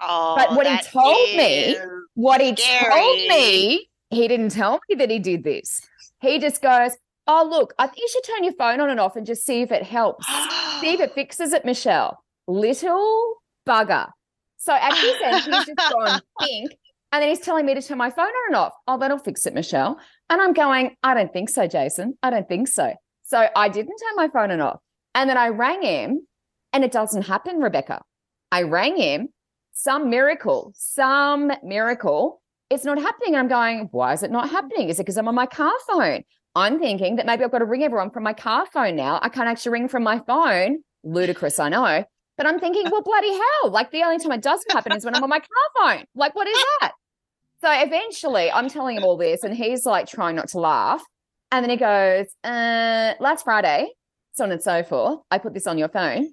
Oh, 0.00 0.36
but 0.36 0.56
what 0.56 0.66
he 0.66 0.78
told 0.88 1.36
me, 1.36 1.76
what 2.14 2.40
he 2.40 2.56
scary. 2.56 2.90
told 2.90 3.28
me, 3.28 3.90
he 4.16 4.28
didn't 4.28 4.50
tell 4.50 4.80
me 4.88 4.96
that 4.96 5.10
he 5.10 5.18
did 5.18 5.44
this. 5.44 5.82
He 6.20 6.38
just 6.38 6.62
goes, 6.62 6.92
Oh, 7.28 7.46
look, 7.48 7.74
I 7.78 7.86
think 7.86 7.98
you 7.98 8.08
should 8.08 8.24
turn 8.24 8.44
your 8.44 8.52
phone 8.54 8.80
on 8.80 8.88
and 8.88 9.00
off 9.00 9.16
and 9.16 9.26
just 9.26 9.44
see 9.44 9.60
if 9.60 9.72
it 9.72 9.82
helps. 9.82 10.26
see 10.80 10.94
if 10.94 11.00
it 11.00 11.12
fixes 11.14 11.52
it, 11.52 11.64
Michelle. 11.64 12.22
Little 12.46 13.34
bugger. 13.66 14.08
So 14.58 14.72
at 14.72 14.94
his 14.96 15.14
end, 15.24 15.44
he's 15.44 15.66
just 15.66 15.92
gone 15.92 16.20
pink. 16.40 16.70
And 17.12 17.22
then 17.22 17.28
he's 17.28 17.40
telling 17.40 17.66
me 17.66 17.74
to 17.74 17.82
turn 17.82 17.98
my 17.98 18.10
phone 18.10 18.26
on 18.26 18.46
and 18.48 18.56
off. 18.56 18.72
Oh, 18.86 18.98
that'll 18.98 19.18
fix 19.18 19.44
it, 19.44 19.54
Michelle. 19.54 19.98
And 20.30 20.40
I'm 20.40 20.52
going, 20.52 20.96
I 21.02 21.14
don't 21.14 21.32
think 21.32 21.48
so, 21.50 21.66
Jason. 21.66 22.16
I 22.22 22.30
don't 22.30 22.48
think 22.48 22.68
so. 22.68 22.94
So 23.24 23.48
I 23.56 23.68
didn't 23.68 23.96
turn 23.98 24.16
my 24.16 24.28
phone 24.28 24.44
on 24.44 24.50
and 24.52 24.62
off. 24.62 24.80
And 25.14 25.28
then 25.28 25.36
I 25.36 25.48
rang 25.48 25.82
him 25.82 26.26
and 26.72 26.84
it 26.84 26.92
doesn't 26.92 27.22
happen, 27.22 27.58
Rebecca. 27.58 28.02
I 28.52 28.62
rang 28.62 28.96
him, 28.96 29.28
some 29.72 30.10
miracle, 30.10 30.72
some 30.76 31.50
miracle. 31.64 32.40
It's 32.70 32.84
not 32.84 32.98
happening. 32.98 33.34
And 33.34 33.38
I'm 33.38 33.48
going, 33.48 33.88
why 33.92 34.12
is 34.12 34.22
it 34.22 34.30
not 34.30 34.50
happening? 34.50 34.88
Is 34.88 34.98
it 34.98 35.04
because 35.04 35.16
I'm 35.16 35.28
on 35.28 35.34
my 35.34 35.46
car 35.46 35.72
phone? 35.86 36.22
I'm 36.54 36.78
thinking 36.78 37.16
that 37.16 37.26
maybe 37.26 37.44
I've 37.44 37.52
got 37.52 37.58
to 37.58 37.64
ring 37.66 37.82
everyone 37.82 38.10
from 38.10 38.22
my 38.22 38.32
car 38.32 38.66
phone 38.72 38.96
now. 38.96 39.18
I 39.22 39.28
can't 39.28 39.48
actually 39.48 39.72
ring 39.72 39.88
from 39.88 40.02
my 40.02 40.20
phone. 40.20 40.78
Ludicrous, 41.04 41.58
I 41.58 41.68
know. 41.68 42.04
But 42.36 42.46
I'm 42.46 42.58
thinking, 42.58 42.90
well, 42.90 43.02
bloody 43.02 43.32
hell. 43.32 43.70
Like 43.70 43.90
the 43.90 44.02
only 44.02 44.18
time 44.18 44.32
it 44.32 44.42
doesn't 44.42 44.72
happen 44.72 44.92
is 44.92 45.04
when 45.04 45.14
I'm 45.14 45.22
on 45.22 45.30
my 45.30 45.38
car 45.38 45.96
phone. 45.96 46.04
Like, 46.14 46.34
what 46.34 46.48
is 46.48 46.56
that? 46.80 46.92
So 47.62 47.70
eventually 47.72 48.50
I'm 48.50 48.68
telling 48.68 48.96
him 48.96 49.04
all 49.04 49.16
this, 49.16 49.42
and 49.42 49.54
he's 49.54 49.86
like 49.86 50.06
trying 50.06 50.36
not 50.36 50.48
to 50.48 50.60
laugh. 50.60 51.02
And 51.52 51.62
then 51.62 51.70
he 51.70 51.76
goes, 51.76 52.26
uh, 52.44 53.14
last 53.20 53.44
Friday, 53.44 53.88
so 54.32 54.44
on 54.44 54.52
and 54.52 54.62
so 54.62 54.82
forth. 54.82 55.20
I 55.30 55.38
put 55.38 55.54
this 55.54 55.66
on 55.66 55.78
your 55.78 55.88
phone. 55.88 56.32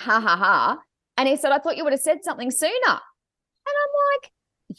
Ha 0.00 0.20
ha 0.20 0.36
ha. 0.36 0.78
And 1.16 1.28
he 1.28 1.36
said, 1.36 1.52
I 1.52 1.58
thought 1.58 1.76
you 1.76 1.84
would 1.84 1.92
have 1.92 2.00
said 2.00 2.18
something 2.22 2.50
sooner. 2.50 2.72
And 2.86 2.88
I'm 2.88 3.94
like, 4.12 4.30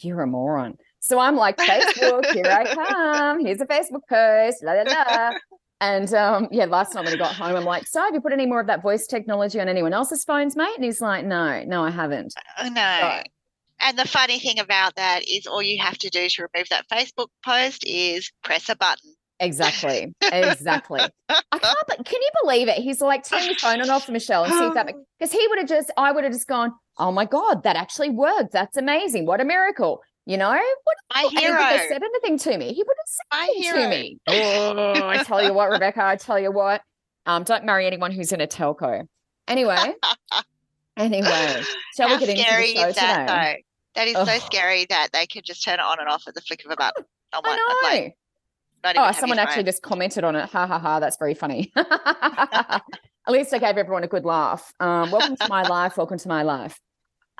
you're 0.04 0.22
a 0.22 0.26
moron. 0.26 0.76
So 1.00 1.18
I'm 1.18 1.36
like, 1.36 1.56
Facebook, 1.56 2.26
here 2.32 2.46
I 2.46 2.74
come. 2.74 3.40
Here's 3.44 3.60
a 3.60 3.66
Facebook 3.66 4.02
post, 4.08 4.64
la 4.64 4.72
la 4.72 4.82
la. 4.82 5.32
And 5.80 6.12
um, 6.14 6.48
yeah, 6.50 6.64
last 6.64 6.94
night 6.94 7.04
when 7.04 7.12
he 7.12 7.18
got 7.18 7.34
home, 7.34 7.54
I'm 7.54 7.64
like, 7.64 7.86
so 7.86 8.00
have 8.00 8.14
you 8.14 8.20
put 8.20 8.32
any 8.32 8.46
more 8.46 8.60
of 8.60 8.66
that 8.68 8.82
voice 8.82 9.06
technology 9.06 9.60
on 9.60 9.68
anyone 9.68 9.92
else's 9.92 10.24
phones, 10.24 10.56
mate? 10.56 10.74
And 10.74 10.84
he's 10.84 11.00
like, 11.00 11.24
no, 11.24 11.62
no, 11.64 11.84
I 11.84 11.90
haven't. 11.90 12.34
Uh, 12.58 12.70
no. 12.70 12.98
So, 13.00 13.22
and 13.80 13.98
the 13.98 14.08
funny 14.08 14.38
thing 14.38 14.58
about 14.58 14.94
that 14.96 15.28
is 15.28 15.46
all 15.46 15.62
you 15.62 15.82
have 15.82 15.98
to 15.98 16.08
do 16.08 16.28
to 16.28 16.48
remove 16.52 16.68
that 16.70 16.88
Facebook 16.88 17.28
post 17.44 17.84
is 17.86 18.32
press 18.42 18.70
a 18.70 18.76
button. 18.76 19.15
Exactly. 19.40 20.14
Exactly. 20.32 21.00
I 21.28 21.58
can't, 21.58 21.78
but 21.88 22.04
can 22.04 22.20
you 22.22 22.30
believe 22.42 22.68
it? 22.68 22.76
He's 22.78 23.00
like, 23.00 23.24
turn 23.24 23.44
your 23.44 23.54
phone 23.56 23.80
on 23.80 23.90
off 23.90 24.08
Michelle 24.08 24.44
and 24.44 24.52
see 24.52 24.64
if 24.66 24.74
that, 24.74 24.92
because 25.18 25.32
he 25.38 25.46
would 25.48 25.58
have 25.58 25.68
just, 25.68 25.90
I 25.96 26.10
would 26.12 26.24
have 26.24 26.32
just 26.32 26.46
gone, 26.48 26.72
oh 26.98 27.12
my 27.12 27.24
God, 27.26 27.62
that 27.64 27.76
actually 27.76 28.10
worked. 28.10 28.52
That's 28.52 28.76
amazing. 28.76 29.26
What 29.26 29.40
a 29.40 29.44
miracle. 29.44 30.02
You 30.24 30.36
know, 30.38 30.50
what? 30.50 30.96
My 31.14 31.28
hero. 31.40 31.60
I 31.60 31.86
said 31.88 32.02
anything 32.02 32.38
to 32.38 32.58
me. 32.58 32.72
He 32.72 32.82
would 32.82 32.96
have 32.98 33.06
said 33.06 33.24
My 33.30 33.48
anything 33.78 34.18
to 34.26 34.34
me. 34.34 34.42
Oh, 34.44 35.06
I 35.08 35.22
tell 35.22 35.42
you 35.42 35.52
what, 35.54 35.70
Rebecca, 35.70 36.02
I 36.04 36.16
tell 36.16 36.38
you 36.38 36.50
what, 36.50 36.82
um, 37.26 37.44
don't 37.44 37.64
marry 37.64 37.86
anyone 37.86 38.10
who's 38.10 38.32
in 38.32 38.40
a 38.40 38.46
telco. 38.48 39.06
Anyway, 39.46 39.76
anyway, 40.96 41.62
shall 41.96 42.08
How 42.08 42.14
we 42.18 42.26
get 42.26 42.30
into 42.30 42.42
the 42.42 42.66
show 42.74 42.92
that, 42.92 42.94
today? 42.94 43.26
Though? 43.26 44.00
That 44.00 44.08
is 44.08 44.16
Oh. 44.16 44.24
so 44.24 44.38
scary 44.44 44.86
that 44.90 45.08
they 45.12 45.26
could 45.26 45.44
just 45.44 45.62
turn 45.64 45.74
it 45.74 45.80
on 45.80 46.00
and 46.00 46.08
off 46.08 46.24
at 46.26 46.34
the 46.34 46.40
flick 46.40 46.64
of 46.64 46.70
a 46.70 46.76
button. 46.76 47.04
Oh 47.32 47.40
my, 47.44 47.50
I 47.52 47.56
know. 47.56 47.88
Like, 48.04 48.16
Oh, 48.84 49.12
someone 49.12 49.38
actually 49.38 49.64
just 49.64 49.82
commented 49.82 50.24
on 50.24 50.36
it. 50.36 50.48
Ha 50.50 50.66
ha 50.66 50.78
ha. 50.78 51.00
That's 51.00 51.16
very 51.16 51.34
funny. 51.34 51.72
At 51.76 52.82
least 53.28 53.52
I 53.52 53.58
gave 53.58 53.76
everyone 53.76 54.04
a 54.04 54.08
good 54.08 54.24
laugh. 54.24 54.72
Um, 54.78 55.10
welcome 55.10 55.36
to 55.36 55.48
my 55.48 55.62
life. 55.62 55.96
Welcome 55.96 56.18
to 56.18 56.28
my 56.28 56.42
life. 56.42 56.78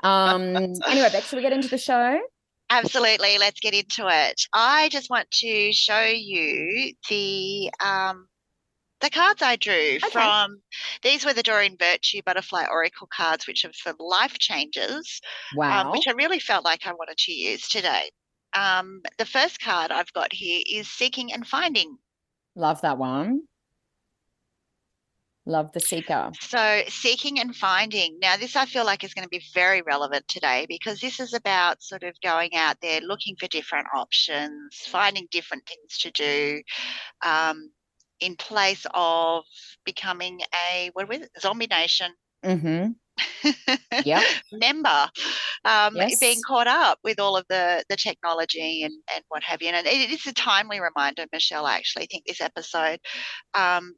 Um, 0.03 0.55
anyway, 0.87 1.09
Beck, 1.11 1.23
should 1.23 1.37
we 1.37 1.41
get 1.41 1.53
into 1.53 1.69
the 1.69 1.77
show? 1.77 2.19
Absolutely. 2.69 3.37
Let's 3.37 3.59
get 3.61 3.73
into 3.73 4.07
it. 4.09 4.41
I 4.53 4.89
just 4.89 5.09
want 5.09 5.31
to 5.31 5.71
show 5.71 6.01
you 6.03 6.93
the 7.09 7.71
um, 7.83 8.27
the 8.99 9.09
cards 9.09 9.41
I 9.41 9.55
drew 9.55 9.99
from. 10.11 10.57
These 11.03 11.25
were 11.25 11.33
the 11.33 11.43
Doreen 11.43 11.77
Virtue 11.79 12.21
Butterfly 12.25 12.65
Oracle 12.69 13.07
cards, 13.15 13.47
which 13.47 13.63
are 13.63 13.71
for 13.73 13.93
life 13.99 14.37
changes, 14.39 15.21
um, 15.53 15.57
Wow. 15.57 15.91
which 15.93 16.07
I 16.07 16.11
really 16.11 16.39
felt 16.39 16.65
like 16.65 16.85
I 16.85 16.91
wanted 16.93 17.17
to 17.17 17.31
use 17.31 17.69
today. 17.69 18.09
Um, 18.57 19.01
the 19.19 19.25
first 19.25 19.61
card 19.61 19.91
I've 19.91 20.11
got 20.13 20.33
here 20.33 20.61
is 20.67 20.89
Seeking 20.89 21.31
and 21.31 21.45
Finding. 21.45 21.97
Love 22.55 22.81
that 22.81 22.97
one. 22.97 23.41
Love 25.45 25.71
the 25.71 25.79
seeker. 25.79 26.31
So, 26.41 26.81
seeking 26.89 27.39
and 27.39 27.55
finding. 27.55 28.17
Now, 28.19 28.35
this 28.35 28.55
I 28.55 28.65
feel 28.65 28.83
like 28.83 29.03
is 29.03 29.13
going 29.13 29.23
to 29.23 29.29
be 29.29 29.43
very 29.53 29.81
relevant 29.81 30.27
today 30.27 30.65
because 30.67 30.99
this 30.99 31.21
is 31.21 31.33
about 31.33 31.81
sort 31.81 32.03
of 32.03 32.19
going 32.21 32.53
out 32.55 32.77
there 32.81 32.99
looking 32.99 33.35
for 33.39 33.47
different 33.47 33.87
options, 33.95 34.75
finding 34.87 35.27
different 35.31 35.63
things 35.65 35.99
to 35.99 36.11
do 36.11 36.61
um, 37.23 37.71
in 38.19 38.35
place 38.35 38.85
of 38.93 39.45
becoming 39.85 40.41
a, 40.69 40.89
what 40.93 41.05
are 41.05 41.07
we, 41.07 41.23
zombie 41.39 41.67
nation. 41.67 42.11
Mm-hmm. 42.43 42.91
Yeah. 44.03 44.23
member 44.51 45.09
um, 45.65 45.95
Yes. 45.95 46.19
being 46.19 46.41
caught 46.45 46.67
up 46.67 46.99
with 47.03 47.19
all 47.19 47.37
of 47.37 47.45
the 47.49 47.83
the 47.89 47.95
technology 47.97 48.83
and 48.83 48.93
and 49.13 49.23
what 49.29 49.43
have 49.43 49.61
you. 49.61 49.69
And 49.69 49.85
it 49.87 50.11
is 50.11 50.25
a 50.27 50.33
timely 50.33 50.79
reminder, 50.79 51.25
Michelle. 51.31 51.65
I 51.65 51.75
actually 51.75 52.07
think 52.07 52.25
this 52.25 52.41
episode 52.41 52.99
um, 53.53 53.95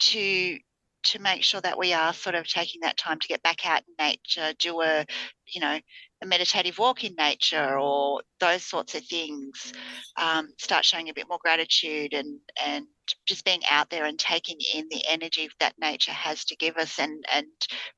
to 0.00 0.58
to 1.02 1.18
make 1.20 1.42
sure 1.42 1.60
that 1.60 1.78
we 1.78 1.92
are 1.92 2.12
sort 2.12 2.34
of 2.34 2.46
taking 2.46 2.80
that 2.82 2.96
time 2.96 3.18
to 3.18 3.28
get 3.28 3.42
back 3.42 3.66
out 3.66 3.82
in 3.88 3.94
nature, 3.98 4.54
do 4.58 4.80
a 4.82 5.06
you 5.46 5.60
know 5.60 5.78
a 6.22 6.26
meditative 6.26 6.78
walk 6.78 7.02
in 7.02 7.14
nature 7.16 7.78
or 7.78 8.22
those 8.40 8.62
sorts 8.62 8.94
of 8.94 9.04
things. 9.04 9.72
Um, 10.18 10.48
start 10.58 10.84
showing 10.84 11.08
a 11.08 11.14
bit 11.14 11.28
more 11.28 11.38
gratitude 11.42 12.12
and 12.12 12.38
and 12.64 12.86
just 13.26 13.44
being 13.44 13.62
out 13.70 13.90
there 13.90 14.04
and 14.04 14.18
taking 14.18 14.58
in 14.74 14.86
the 14.90 15.02
energy 15.08 15.48
that 15.58 15.74
nature 15.80 16.12
has 16.12 16.44
to 16.44 16.56
give 16.56 16.76
us 16.76 16.98
and 16.98 17.24
and 17.32 17.46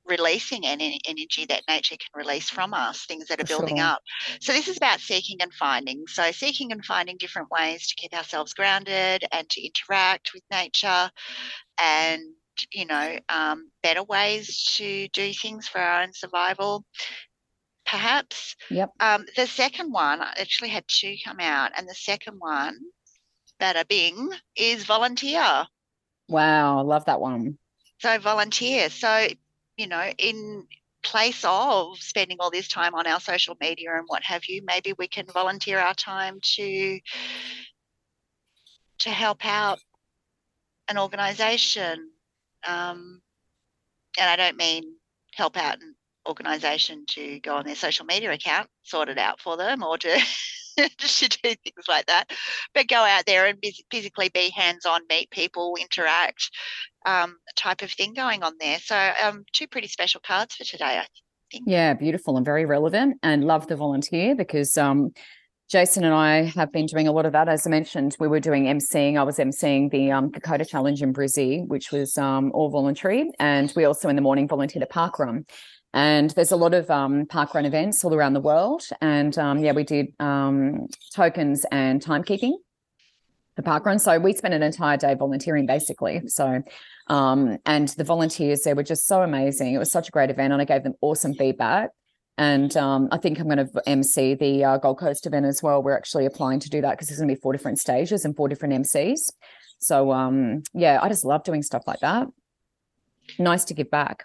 releasing 0.06 0.64
any 0.64 1.00
energy 1.06 1.44
that 1.46 1.64
nature 1.68 1.96
can 1.96 2.20
release 2.20 2.48
from 2.48 2.74
us, 2.74 3.04
things 3.06 3.26
that 3.28 3.40
are 3.40 3.44
building 3.44 3.78
sure. 3.78 3.86
up. 3.86 4.02
So 4.40 4.52
this 4.52 4.68
is 4.68 4.76
about 4.76 5.00
seeking 5.00 5.38
and 5.40 5.52
finding. 5.52 6.04
So 6.06 6.30
seeking 6.30 6.72
and 6.72 6.84
finding 6.84 7.16
different 7.18 7.50
ways 7.50 7.88
to 7.88 7.94
keep 7.96 8.14
ourselves 8.14 8.54
grounded 8.54 9.24
and 9.32 9.48
to 9.50 9.66
interact 9.66 10.30
with 10.32 10.44
nature 10.50 11.10
and 11.80 12.22
you 12.72 12.84
know 12.86 13.18
um, 13.28 13.70
better 13.82 14.02
ways 14.02 14.74
to 14.76 15.08
do 15.08 15.32
things 15.32 15.68
for 15.68 15.78
our 15.80 16.02
own 16.02 16.12
survival 16.12 16.84
perhaps 17.86 18.56
Yep. 18.70 18.90
um, 19.00 19.26
the 19.36 19.46
second 19.46 19.92
one 19.92 20.20
I 20.20 20.32
actually 20.38 20.70
had 20.70 20.84
two 20.88 21.16
come 21.24 21.40
out 21.40 21.72
and 21.76 21.88
the 21.88 21.94
second 21.94 22.36
one 22.38 22.78
bada 23.60 23.86
bing 23.86 24.30
is 24.56 24.84
volunteer 24.84 25.66
Wow. 26.28 26.82
Love 26.82 27.04
that 27.06 27.20
one. 27.20 27.58
so 28.00 28.18
volunteer 28.18 28.90
so 28.90 29.28
you 29.76 29.86
know 29.86 30.10
in 30.18 30.66
place 31.02 31.44
of 31.46 31.98
spending 31.98 32.36
all 32.40 32.50
this 32.50 32.68
time 32.68 32.94
on 32.94 33.06
our 33.06 33.20
social 33.20 33.56
media 33.60 33.94
and 33.96 34.04
what 34.06 34.22
have 34.22 34.44
you 34.46 34.62
maybe 34.64 34.92
we 34.98 35.08
can 35.08 35.26
volunteer 35.26 35.78
our 35.78 35.94
time 35.94 36.38
to 36.42 37.00
to 39.00 39.10
help 39.10 39.44
out 39.44 39.80
an 40.88 40.98
organization 40.98 42.11
um, 42.66 43.20
and 44.18 44.30
i 44.30 44.36
don't 44.36 44.56
mean 44.56 44.84
help 45.34 45.56
out 45.56 45.80
an 45.80 45.94
organization 46.28 47.04
to 47.08 47.40
go 47.40 47.56
on 47.56 47.64
their 47.64 47.74
social 47.74 48.06
media 48.06 48.30
account 48.30 48.68
sort 48.82 49.08
it 49.08 49.18
out 49.18 49.40
for 49.40 49.56
them 49.56 49.82
or 49.82 49.98
to 49.98 50.18
to 50.78 51.28
do 51.28 51.54
things 51.54 51.86
like 51.88 52.06
that 52.06 52.30
but 52.74 52.88
go 52.88 52.96
out 52.96 53.26
there 53.26 53.46
and 53.46 53.60
phys- 53.60 53.84
physically 53.90 54.28
be 54.28 54.50
hands 54.50 54.86
on 54.86 55.00
meet 55.10 55.30
people 55.30 55.76
interact 55.80 56.50
um, 57.04 57.36
type 57.56 57.82
of 57.82 57.90
thing 57.90 58.14
going 58.14 58.42
on 58.42 58.52
there 58.60 58.78
so 58.78 58.96
um, 59.22 59.44
two 59.52 59.66
pretty 59.66 59.88
special 59.88 60.20
cards 60.24 60.54
for 60.54 60.64
today 60.64 60.98
I 60.98 61.06
think. 61.52 61.64
Yeah, 61.66 61.94
beautiful 61.94 62.36
and 62.36 62.44
very 62.44 62.64
relevant. 62.64 63.18
And 63.22 63.44
love 63.44 63.66
the 63.66 63.76
volunteer 63.76 64.34
because 64.34 64.76
um, 64.78 65.12
Jason 65.72 66.04
and 66.04 66.12
I 66.12 66.42
have 66.42 66.70
been 66.70 66.84
doing 66.84 67.08
a 67.08 67.12
lot 67.12 67.24
of 67.24 67.32
that. 67.32 67.48
As 67.48 67.66
I 67.66 67.70
mentioned, 67.70 68.14
we 68.20 68.28
were 68.28 68.40
doing 68.40 68.64
emceeing. 68.64 69.18
I 69.18 69.22
was 69.22 69.38
emceeing 69.38 69.90
the 69.90 70.12
um, 70.12 70.30
Kokoda 70.30 70.68
Challenge 70.68 71.00
in 71.00 71.14
Brizzy, 71.14 71.66
which 71.66 71.90
was 71.90 72.18
um, 72.18 72.52
all 72.52 72.68
voluntary. 72.68 73.30
And 73.38 73.72
we 73.74 73.86
also 73.86 74.10
in 74.10 74.16
the 74.16 74.20
morning 74.20 74.46
volunteered 74.46 74.82
a 74.82 74.86
Park 74.86 75.18
Run. 75.18 75.46
And 75.94 76.28
there's 76.32 76.52
a 76.52 76.56
lot 76.56 76.74
of 76.74 76.90
um, 76.90 77.24
park 77.24 77.54
run 77.54 77.64
events 77.64 78.04
all 78.04 78.12
around 78.12 78.34
the 78.34 78.40
world. 78.40 78.82
And 79.00 79.38
um, 79.38 79.60
yeah, 79.64 79.72
we 79.72 79.82
did 79.82 80.08
um, 80.20 80.88
tokens 81.14 81.64
and 81.72 82.04
timekeeping 82.04 82.52
for 83.56 83.62
park 83.62 83.86
run. 83.86 83.98
So 83.98 84.18
we 84.18 84.34
spent 84.34 84.52
an 84.52 84.62
entire 84.62 84.98
day 84.98 85.14
volunteering 85.14 85.64
basically. 85.64 86.20
So, 86.26 86.62
um, 87.06 87.56
and 87.64 87.88
the 87.88 88.04
volunteers 88.04 88.60
there 88.64 88.74
were 88.74 88.82
just 88.82 89.06
so 89.06 89.22
amazing. 89.22 89.72
It 89.72 89.78
was 89.78 89.90
such 89.90 90.08
a 90.08 90.10
great 90.10 90.28
event, 90.28 90.52
and 90.52 90.60
I 90.60 90.66
gave 90.66 90.82
them 90.82 90.96
awesome 91.00 91.32
feedback. 91.32 91.92
And 92.38 92.74
um, 92.76 93.08
I 93.12 93.18
think 93.18 93.38
I'm 93.38 93.48
going 93.48 93.66
to 93.68 93.82
MC 93.88 94.34
the 94.34 94.64
uh, 94.64 94.78
Gold 94.78 94.98
Coast 94.98 95.26
event 95.26 95.46
as 95.46 95.62
well. 95.62 95.82
We're 95.82 95.96
actually 95.96 96.26
applying 96.26 96.60
to 96.60 96.70
do 96.70 96.80
that 96.80 96.92
because 96.92 97.08
there's 97.08 97.18
going 97.20 97.28
to 97.28 97.34
be 97.34 97.40
four 97.40 97.52
different 97.52 97.78
stages 97.78 98.24
and 98.24 98.34
four 98.34 98.48
different 98.48 98.74
MCs. 98.74 99.30
So 99.80 100.12
um, 100.12 100.62
yeah, 100.72 100.98
I 101.02 101.08
just 101.08 101.24
love 101.24 101.44
doing 101.44 101.62
stuff 101.62 101.82
like 101.86 102.00
that. 102.00 102.28
Nice 103.38 103.64
to 103.66 103.74
give 103.74 103.90
back. 103.90 104.24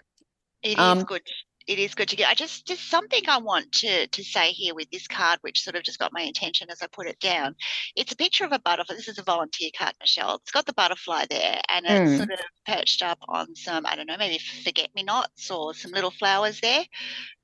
It 0.62 0.70
is 0.72 0.78
Um, 0.78 1.02
good. 1.02 1.22
It 1.66 1.78
is 1.78 1.94
good 1.94 2.08
to 2.08 2.16
get. 2.16 2.30
I 2.30 2.34
just 2.34 2.66
just 2.66 2.88
something 2.88 3.20
I 3.28 3.38
want 3.38 3.70
to 3.72 4.06
to 4.06 4.24
say 4.24 4.52
here 4.52 4.74
with 4.74 4.90
this 4.90 5.06
card, 5.06 5.38
which 5.42 5.62
sort 5.62 5.76
of 5.76 5.82
just 5.82 5.98
got 5.98 6.14
my 6.14 6.22
attention 6.22 6.70
as 6.70 6.80
I 6.80 6.86
put 6.86 7.06
it 7.06 7.20
down. 7.20 7.54
It's 7.94 8.10
a 8.10 8.16
picture 8.16 8.44
of 8.46 8.52
a 8.52 8.58
butterfly. 8.58 8.94
This 8.96 9.06
is 9.08 9.18
a 9.18 9.22
volunteer 9.22 9.68
card, 9.76 9.92
Michelle. 10.00 10.36
It's 10.36 10.50
got 10.50 10.64
the 10.64 10.72
butterfly 10.72 11.26
there, 11.28 11.60
and 11.68 11.84
it's 11.86 12.12
Mm. 12.12 12.16
sort 12.16 12.30
of 12.30 12.38
perched 12.66 13.02
up 13.02 13.18
on 13.28 13.54
some 13.54 13.84
I 13.84 13.96
don't 13.96 14.06
know, 14.06 14.16
maybe 14.16 14.38
forget 14.38 14.94
me 14.94 15.02
nots 15.02 15.50
or 15.50 15.74
some 15.74 15.90
little 15.92 16.10
flowers 16.10 16.60
there. 16.60 16.84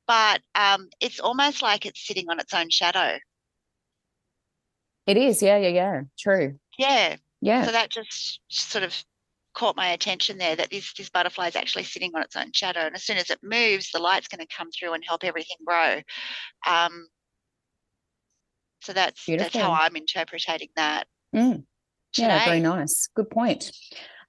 But 0.07 0.43
um, 0.55 0.89
it's 1.01 1.21
almost 1.21 1.63
like 1.63 1.87
it's 1.87 2.07
sitting 2.07 2.29
on 2.29 2.39
its 2.41 2.53
own 2.53 2.71
shadow. 2.71 3.19
It 5.07 5.17
is, 5.17 5.43
yeah, 5.43 5.59
yeah, 5.59 5.69
yeah. 5.69 6.01
True. 6.19 6.59
Yeah. 6.79 7.17
Yeah. 7.41 7.65
So 7.65 7.73
that 7.73 7.91
just 7.91 8.41
sort 8.49 8.85
of 8.85 8.95
caught 9.55 9.77
my 9.77 9.89
attention 9.89 10.39
there 10.39 10.57
that 10.57 10.71
this 10.71 10.93
this 10.95 11.11
butterfly 11.11 11.49
is 11.49 11.57
actually 11.57 11.85
sitting 11.85 12.13
on 12.15 12.23
its 12.23 12.37
own 12.37 12.53
shadow, 12.53 12.81
and 12.81 12.95
as 12.95 13.05
soon 13.05 13.19
as 13.19 13.31
it 13.31 13.39
moves, 13.43 13.91
the 13.91 14.01
light's 14.01 14.29
going 14.29 14.45
to 14.45 14.55
come 14.55 14.71
through 14.71 14.95
and 14.95 15.05
help 15.07 15.25
everything 15.25 15.57
grow. 15.65 16.01
Um, 16.67 17.07
so 18.83 18.93
that's 18.93 19.25
that's 19.27 19.57
how 19.57 19.73
I'm 19.73 19.97
interpreting 19.97 20.69
that. 20.77 21.07
Mm. 21.35 21.65
Yeah, 22.19 22.45
very 22.45 22.61
nice. 22.61 23.09
Good 23.15 23.31
point. 23.31 23.73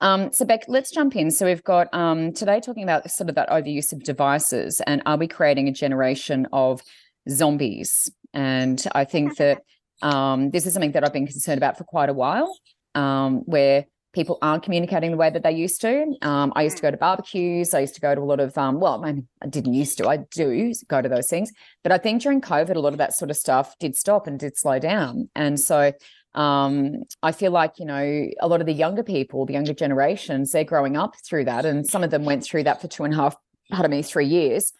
Um, 0.02 0.32
so 0.32 0.46
Beck, 0.46 0.66
let's 0.68 0.92
jump 0.92 1.16
in. 1.16 1.32
So 1.32 1.46
we've 1.46 1.64
got 1.64 1.94
um, 1.94 2.34
today 2.34 2.60
talking 2.60 2.84
about 2.84 3.10
sort 3.10 3.30
of 3.30 3.36
that 3.36 3.50
overuse 3.50 3.94
of 3.94 4.04
devices 4.04 4.82
and 4.82 5.02
are 5.06 5.18
we 5.18 5.28
creating 5.28 5.68
a 5.68 5.72
generation 5.72 6.48
of 6.52 6.82
zombies? 7.30 8.12
And 8.34 8.84
I 8.94 9.06
think 9.06 9.38
that 9.38 9.62
um, 10.02 10.52
this 10.52 10.66
is 10.66 10.74
something 10.74 10.92
that 10.92 11.04
I've 11.04 11.14
been 11.14 11.28
concerned 11.28 11.58
about 11.58 11.78
for 11.78 11.84
quite 11.84 12.10
a 12.10 12.14
while, 12.14 12.58
um, 12.94 13.40
where 13.46 13.86
people 14.14 14.38
aren't 14.42 14.64
communicating 14.64 15.12
the 15.12 15.18
way 15.18 15.30
that 15.30 15.44
they 15.44 15.52
used 15.52 15.82
to. 15.82 16.16
Um, 16.22 16.54
I 16.56 16.64
used 16.64 16.78
to 16.78 16.82
go 16.82 16.90
to 16.90 16.98
barbecues. 16.98 17.74
I 17.74 17.82
used 17.82 17.96
to 17.96 18.02
go 18.02 18.16
to 18.16 18.22
a 18.22 18.24
lot 18.24 18.40
of, 18.40 18.58
um, 18.58 18.80
well, 18.80 19.04
I, 19.04 19.12
mean, 19.12 19.28
I 19.44 19.48
didn't 19.48 19.74
used 19.74 19.98
to, 19.98 20.08
I 20.08 20.18
do 20.32 20.74
go 20.88 21.02
to 21.02 21.10
those 21.10 21.28
things. 21.28 21.52
But 21.84 21.92
I 21.92 21.98
think 21.98 22.22
during 22.22 22.40
COVID, 22.40 22.76
a 22.76 22.80
lot 22.80 22.94
of 22.94 22.98
that 23.00 23.14
sort 23.14 23.30
of 23.30 23.38
stuff 23.38 23.78
did 23.78 23.96
stop 23.96 24.26
and 24.26 24.40
did 24.40 24.58
slow 24.58 24.80
down. 24.80 25.30
And 25.36 25.60
so 25.60 25.92
um, 26.36 27.04
I 27.24 27.32
feel 27.32 27.52
like, 27.52 27.80
you 27.80 27.86
know, 27.86 28.28
a 28.40 28.48
lot 28.48 28.60
of 28.60 28.68
the 28.68 28.74
younger 28.74 29.04
people, 29.04 29.46
the 29.46 29.54
younger 29.54 29.74
generations, 29.74 30.52
they're 30.52 30.66
growing 30.66 30.98
up 30.98 31.16
through 31.26 31.46
that. 31.46 31.66
And 31.66 31.88
some 31.88 32.04
of 32.04 32.12
them 32.12 32.26
went 32.26 32.44
through 32.44 32.64
that 32.64 32.82
for 32.82 32.88
two 32.88 33.06
and 33.06 33.14
a 33.14 33.18
half, 33.18 33.36
pardon 33.72 33.92
me, 33.92 34.02
three 34.02 34.28
years. 34.28 34.74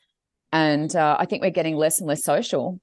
And 0.52 0.94
uh, 0.96 1.16
I 1.18 1.26
think 1.26 1.42
we're 1.42 1.50
getting 1.50 1.76
less 1.76 2.00
and 2.00 2.08
less 2.08 2.24
social. 2.24 2.80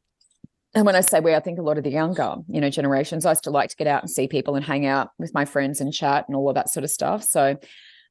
And 0.75 0.87
when 0.87 0.97
I 0.97 1.03
say 1.03 1.21
we, 1.21 1.35
I 1.35 1.41
think 1.41 1.59
a 1.59 1.63
lot 1.63 1.77
of 1.77 1.85
the 1.85 1.91
younger, 1.91 2.37
you 2.49 2.61
know, 2.61 2.71
generations, 2.71 3.27
I 3.27 3.35
still 3.35 3.53
like 3.53 3.69
to 3.71 3.77
get 3.77 3.87
out 3.87 4.03
and 4.03 4.11
see 4.11 4.27
people 4.27 4.57
and 4.57 4.65
hang 4.65 4.87
out 4.87 5.11
with 5.19 5.35
my 5.35 5.45
friends 5.45 5.83
and 5.83 5.93
chat 5.93 6.25
and 6.27 6.35
all 6.35 6.49
of 6.49 6.55
that 6.55 6.71
sort 6.71 6.85
of 6.85 6.91
stuff. 6.91 7.23
So, 7.25 7.59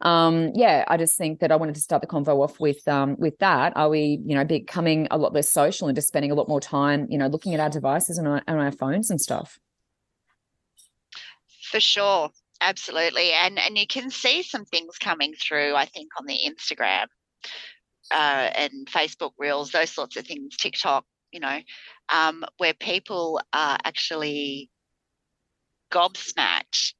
um, 0.01 0.51
yeah, 0.53 0.85
I 0.87 0.97
just 0.97 1.17
think 1.17 1.39
that 1.39 1.51
I 1.51 1.55
wanted 1.55 1.75
to 1.75 1.81
start 1.81 2.01
the 2.01 2.07
convo 2.07 2.43
off 2.43 2.59
with 2.59 2.87
um, 2.87 3.15
with 3.17 3.37
that. 3.39 3.73
Are 3.75 3.89
we, 3.89 4.19
you 4.23 4.35
know, 4.35 4.45
becoming 4.45 5.07
a 5.09 5.17
lot 5.17 5.33
less 5.33 5.49
social 5.49 5.87
and 5.87 5.95
just 5.95 6.07
spending 6.07 6.31
a 6.31 6.35
lot 6.35 6.47
more 6.47 6.61
time, 6.61 7.07
you 7.09 7.17
know, 7.17 7.27
looking 7.27 7.55
at 7.55 7.59
our 7.59 7.69
devices 7.69 8.19
and 8.19 8.27
our, 8.27 8.43
and 8.47 8.59
our 8.59 8.71
phones 8.71 9.09
and 9.09 9.19
stuff? 9.19 9.57
For 11.71 11.79
sure, 11.79 12.29
absolutely, 12.59 13.31
and 13.31 13.57
and 13.57 13.77
you 13.77 13.87
can 13.87 14.09
see 14.11 14.43
some 14.43 14.65
things 14.65 14.97
coming 14.97 15.33
through. 15.33 15.75
I 15.75 15.85
think 15.85 16.09
on 16.19 16.25
the 16.25 16.39
Instagram 16.45 17.05
uh, 18.11 18.49
and 18.55 18.87
Facebook 18.87 19.31
Reels, 19.37 19.71
those 19.71 19.91
sorts 19.91 20.17
of 20.17 20.27
things, 20.27 20.57
TikTok, 20.57 21.05
you 21.31 21.39
know, 21.39 21.59
um, 22.13 22.43
where 22.57 22.73
people 22.73 23.39
are 23.53 23.77
actually 23.85 24.69
gobsmacked 25.91 26.93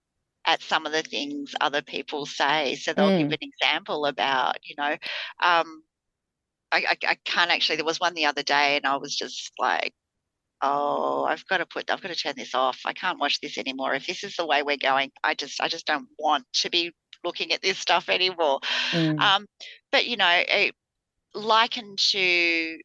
at 0.46 0.62
some 0.62 0.86
of 0.86 0.92
the 0.92 1.04
things 1.04 1.54
other 1.62 1.82
people 1.82 2.26
say. 2.26 2.76
So 2.76 2.94
they'll 2.94 3.12
give 3.12 3.32
an 3.32 3.38
example 3.42 4.06
about, 4.06 4.58
you 4.64 4.76
know, 4.78 4.96
um, 5.42 5.84
I, 6.72 6.86
I, 6.90 6.98
I 7.08 7.18
can't 7.26 7.52
actually. 7.52 7.76
There 7.76 7.86
was 7.86 8.00
one 8.00 8.14
the 8.14 8.26
other 8.26 8.44
day, 8.44 8.78
and 8.78 8.86
I 8.86 8.98
was 8.98 9.16
just 9.16 9.52
like, 9.60 9.94
oh, 10.62 11.26
I've 11.26 11.46
got 11.48 11.58
to 11.58 11.66
put, 11.66 11.90
I've 11.92 12.02
got 12.02 12.10
to 12.10 12.16
turn 12.16 12.34
this 12.38 12.56
off. 12.56 12.80
I 12.86 12.94
can't 12.94 13.20
watch 13.20 13.40
this 13.42 13.58
anymore. 13.58 13.94
If 13.94 14.08
this 14.08 14.24
is 14.24 14.36
the 14.36 14.46
way 14.46 14.64
we're 14.64 14.78
going, 14.78 15.12
I 15.24 15.34
just, 15.34 15.62
I 15.62 15.68
just 15.68 15.86
don't 15.86 16.08
want 16.20 16.46
to 16.54 16.70
be 16.70 16.92
looking 17.24 17.52
at 17.52 17.62
this 17.62 17.78
stuff 17.78 18.10
anymore. 18.10 18.60
Mm. 18.92 19.20
Um, 19.20 19.46
but 19.92 20.06
you 20.06 20.18
know, 20.18 20.30
it, 20.30 20.74
likened 21.34 21.98
to 22.12 22.78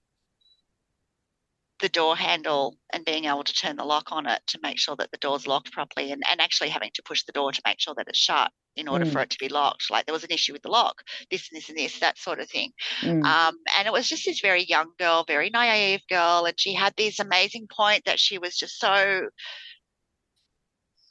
the 1.80 1.88
door 1.90 2.16
handle 2.16 2.78
and 2.92 3.04
being 3.04 3.26
able 3.26 3.44
to 3.44 3.52
turn 3.52 3.76
the 3.76 3.84
lock 3.84 4.10
on 4.10 4.26
it 4.26 4.40
to 4.46 4.58
make 4.62 4.78
sure 4.78 4.96
that 4.96 5.10
the 5.10 5.18
door's 5.18 5.46
locked 5.46 5.72
properly 5.72 6.10
and, 6.10 6.22
and 6.30 6.40
actually 6.40 6.70
having 6.70 6.90
to 6.94 7.02
push 7.02 7.24
the 7.24 7.32
door 7.32 7.52
to 7.52 7.62
make 7.66 7.78
sure 7.78 7.94
that 7.94 8.08
it's 8.08 8.18
shut 8.18 8.50
in 8.76 8.88
order 8.88 9.04
Mm. 9.04 9.12
for 9.12 9.20
it 9.20 9.30
to 9.30 9.38
be 9.38 9.48
locked. 9.48 9.90
Like 9.90 10.06
there 10.06 10.12
was 10.12 10.24
an 10.24 10.30
issue 10.30 10.52
with 10.52 10.62
the 10.62 10.70
lock, 10.70 11.02
this 11.30 11.48
and 11.50 11.56
this 11.56 11.68
and 11.68 11.76
this, 11.76 11.98
that 12.00 12.18
sort 12.18 12.40
of 12.40 12.48
thing. 12.48 12.72
Mm. 13.00 13.24
Um, 13.24 13.58
and 13.78 13.86
it 13.86 13.92
was 13.92 14.08
just 14.08 14.24
this 14.24 14.40
very 14.40 14.64
young 14.64 14.92
girl, 14.98 15.24
very 15.26 15.50
naive 15.50 16.00
girl, 16.08 16.44
and 16.46 16.58
she 16.58 16.74
had 16.74 16.94
this 16.96 17.20
amazing 17.20 17.66
point 17.68 18.04
that 18.06 18.18
she 18.18 18.38
was 18.38 18.56
just 18.56 18.78
so 18.78 19.28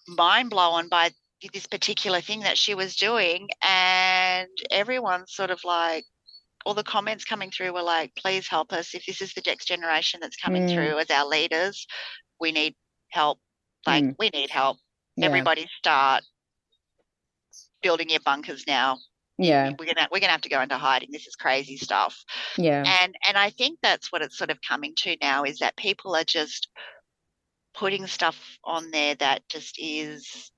mind 0.07 0.49
blown 0.49 0.89
by 0.89 1.11
this 1.53 1.67
particular 1.67 2.21
thing 2.21 2.41
that 2.41 2.57
she 2.57 2.73
was 2.73 2.95
doing, 2.95 3.49
and 3.63 4.47
everyone 4.71 5.27
sort 5.27 5.51
of 5.51 5.63
like, 5.63 6.05
all 6.65 6.73
the 6.73 6.83
comments 6.83 7.23
coming 7.23 7.51
through 7.51 7.73
were 7.73 7.81
like, 7.83 8.13
please 8.15 8.47
help 8.47 8.73
us. 8.73 8.93
If 8.95 9.05
this 9.05 9.21
is 9.21 9.33
the 9.33 9.43
next 9.45 9.65
generation 9.65 10.19
that's 10.19 10.35
coming 10.35 10.67
Mm. 10.67 10.73
through 10.73 10.99
as 10.99 11.09
our 11.11 11.25
leaders, 11.25 11.85
we 12.39 12.51
need 12.51 12.75
help. 13.09 13.39
Like, 13.85 14.03
Mm. 14.03 14.15
we 14.17 14.29
need 14.29 14.49
help. 14.49 14.79
Yeah. 15.15 15.27
Everybody 15.27 15.69
start 15.77 16.23
building 17.81 18.09
your 18.09 18.19
bunkers 18.21 18.65
now. 18.67 18.97
Yeah. 19.37 19.71
We're 19.77 19.85
gonna 19.93 20.07
we're 20.11 20.19
gonna 20.21 20.31
have 20.31 20.41
to 20.41 20.49
go 20.49 20.61
into 20.61 20.77
hiding. 20.77 21.09
This 21.11 21.27
is 21.27 21.35
crazy 21.35 21.77
stuff. 21.77 22.23
Yeah. 22.57 22.83
And 23.03 23.15
and 23.27 23.37
I 23.37 23.51
think 23.51 23.79
that's 23.81 24.11
what 24.11 24.21
it's 24.23 24.37
sort 24.37 24.49
of 24.49 24.59
coming 24.67 24.95
to 25.03 25.15
now 25.21 25.43
is 25.43 25.59
that 25.59 25.75
people 25.77 26.15
are 26.15 26.23
just 26.23 26.69
putting 27.73 28.07
stuff 28.07 28.57
on 28.63 28.89
there 28.91 29.15
that 29.15 29.47
just 29.49 29.77
is 29.77 30.51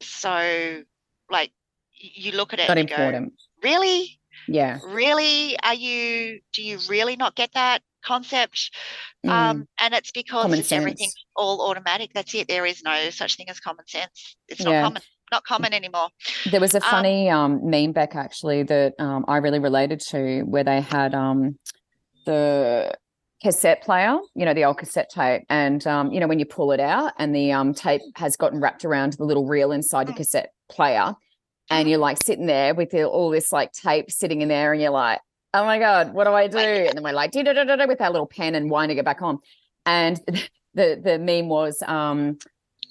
so 0.00 0.84
like 1.30 1.50
you 1.94 2.32
look 2.32 2.52
at 2.52 2.60
it 2.60 2.68
Not 2.68 2.78
and 2.78 2.88
you 2.88 2.96
go, 2.96 3.02
important. 3.02 3.32
really 3.64 4.20
Yeah. 4.46 4.78
really 4.84 5.58
are 5.62 5.74
you 5.74 6.40
do 6.52 6.62
you 6.62 6.78
really 6.88 7.16
not 7.16 7.34
get 7.34 7.50
that 7.54 7.82
concept 8.04 8.70
Mm. 9.26 9.30
um 9.30 9.66
and 9.80 9.94
it's 9.94 10.12
because 10.12 10.42
Common 10.44 10.58
it's 10.60 10.72
everything 10.72 11.10
all 11.34 11.68
automatic 11.68 12.10
that's 12.14 12.34
it 12.34 12.46
there 12.48 12.64
is 12.64 12.82
no 12.82 13.10
such 13.10 13.36
thing 13.36 13.48
as 13.48 13.58
common 13.60 13.86
sense 13.88 14.36
it's 14.48 14.60
Yeah. 14.60 14.82
not 14.82 14.84
common 14.84 15.02
not 15.32 15.44
common 15.44 15.74
anymore 15.74 16.08
There 16.46 16.60
was 16.60 16.74
a 16.74 16.78
Um, 16.80 16.84
funny 16.90 17.28
um, 17.28 17.68
meme 17.68 17.92
back 17.92 18.14
actually 18.14 18.62
that 18.64 18.94
um, 18.98 19.24
I 19.28 19.38
really 19.38 19.58
related 19.58 20.00
to 20.10 20.42
where 20.42 20.64
they 20.64 20.80
had 20.80 21.14
um, 21.14 21.58
the 22.24 22.94
cassette 23.42 23.82
player, 23.82 24.16
you 24.34 24.44
know, 24.44 24.54
the 24.54 24.64
old 24.64 24.78
cassette 24.78 25.10
tape. 25.10 25.42
And, 25.48 25.86
um, 25.86 26.10
you 26.12 26.20
know, 26.20 26.26
when 26.26 26.38
you 26.38 26.46
pull 26.46 26.72
it 26.72 26.80
out 26.80 27.12
and 27.18 27.34
the 27.34 27.52
um, 27.52 27.74
tape 27.74 28.00
has 28.16 28.36
gotten 28.36 28.60
wrapped 28.60 28.84
around 28.84 29.14
the 29.14 29.24
little 29.24 29.46
reel 29.46 29.72
inside 29.72 30.08
your 30.08 30.14
Mm. 30.14 30.18
cassette 30.18 30.52
player, 30.70 31.14
and 31.70 31.88
you're 31.88 31.98
like 31.98 32.22
sitting 32.22 32.46
there 32.46 32.74
with 32.74 32.94
all 32.94 33.30
this 33.30 33.52
like 33.52 33.72
tape 33.72 34.10
sitting 34.10 34.40
in 34.40 34.48
there, 34.48 34.72
and 34.72 34.80
you're 34.80 34.90
like, 34.90 35.20
oh 35.54 35.64
my 35.64 35.78
God, 35.78 36.12
what 36.14 36.24
do 36.24 36.32
I 36.32 36.46
do? 36.46 36.58
And 36.58 36.92
then 36.96 37.02
we're 37.02 37.12
like, 37.12 37.34
with 37.34 38.00
our 38.00 38.10
little 38.10 38.26
pen 38.26 38.54
and 38.54 38.70
winding 38.70 38.98
it 38.98 39.04
back 39.04 39.22
on. 39.22 39.38
And 39.86 40.16
the, 40.74 41.00
the 41.02 41.18
meme 41.18 41.48
was, 41.48 41.82
um, 41.86 42.38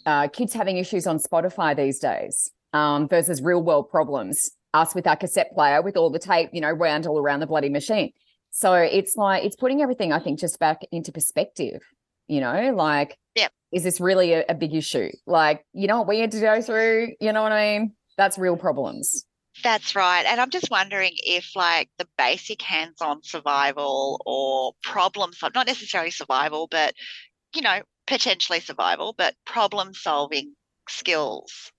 uh, 0.05 0.27
kids 0.29 0.53
having 0.53 0.77
issues 0.77 1.05
on 1.05 1.19
Spotify 1.19 1.75
these 1.75 1.99
days 1.99 2.49
um, 2.73 3.07
versus 3.07 3.41
real 3.41 3.61
world 3.61 3.89
problems. 3.89 4.51
Us 4.73 4.93
with 4.93 5.07
our 5.07 5.15
cassette 5.15 5.53
player 5.53 5.81
with 5.81 5.97
all 5.97 6.09
the 6.09 6.19
tape, 6.19 6.49
you 6.53 6.61
know, 6.61 6.73
wound 6.75 7.07
all 7.07 7.19
around 7.19 7.39
the 7.39 7.47
bloody 7.47 7.69
machine. 7.69 8.11
So 8.51 8.73
it's 8.73 9.15
like 9.15 9.43
it's 9.43 9.55
putting 9.55 9.81
everything, 9.81 10.11
I 10.11 10.19
think, 10.19 10.39
just 10.39 10.59
back 10.59 10.81
into 10.91 11.11
perspective. 11.11 11.81
You 12.27 12.41
know, 12.41 12.73
like, 12.75 13.17
Yep. 13.35 13.51
is 13.71 13.83
this 13.83 13.99
really 14.01 14.33
a, 14.33 14.43
a 14.49 14.53
big 14.55 14.73
issue? 14.73 15.09
Like, 15.25 15.65
you 15.73 15.87
know 15.87 15.99
what 15.99 16.07
we 16.07 16.19
had 16.19 16.31
to 16.31 16.39
go 16.39 16.61
through? 16.61 17.13
You 17.19 17.31
know 17.31 17.41
what 17.43 17.51
I 17.51 17.79
mean? 17.79 17.93
That's 18.17 18.37
real 18.37 18.57
problems. 18.57 19.25
That's 19.63 19.95
right. 19.95 20.25
And 20.25 20.39
I'm 20.39 20.49
just 20.49 20.69
wondering 20.69 21.13
if, 21.17 21.55
like, 21.55 21.89
the 21.97 22.07
basic 22.17 22.61
hands 22.61 23.01
on 23.01 23.23
survival 23.23 24.21
or 24.25 24.73
problem 24.83 25.31
not 25.55 25.67
necessarily 25.67 26.11
survival, 26.11 26.67
but, 26.69 26.93
you 27.55 27.61
know, 27.61 27.81
potentially 28.05 28.59
survival, 28.59 29.13
but 29.17 29.35
problem 29.45 29.93
solving 29.93 30.55
skills, 30.89 31.71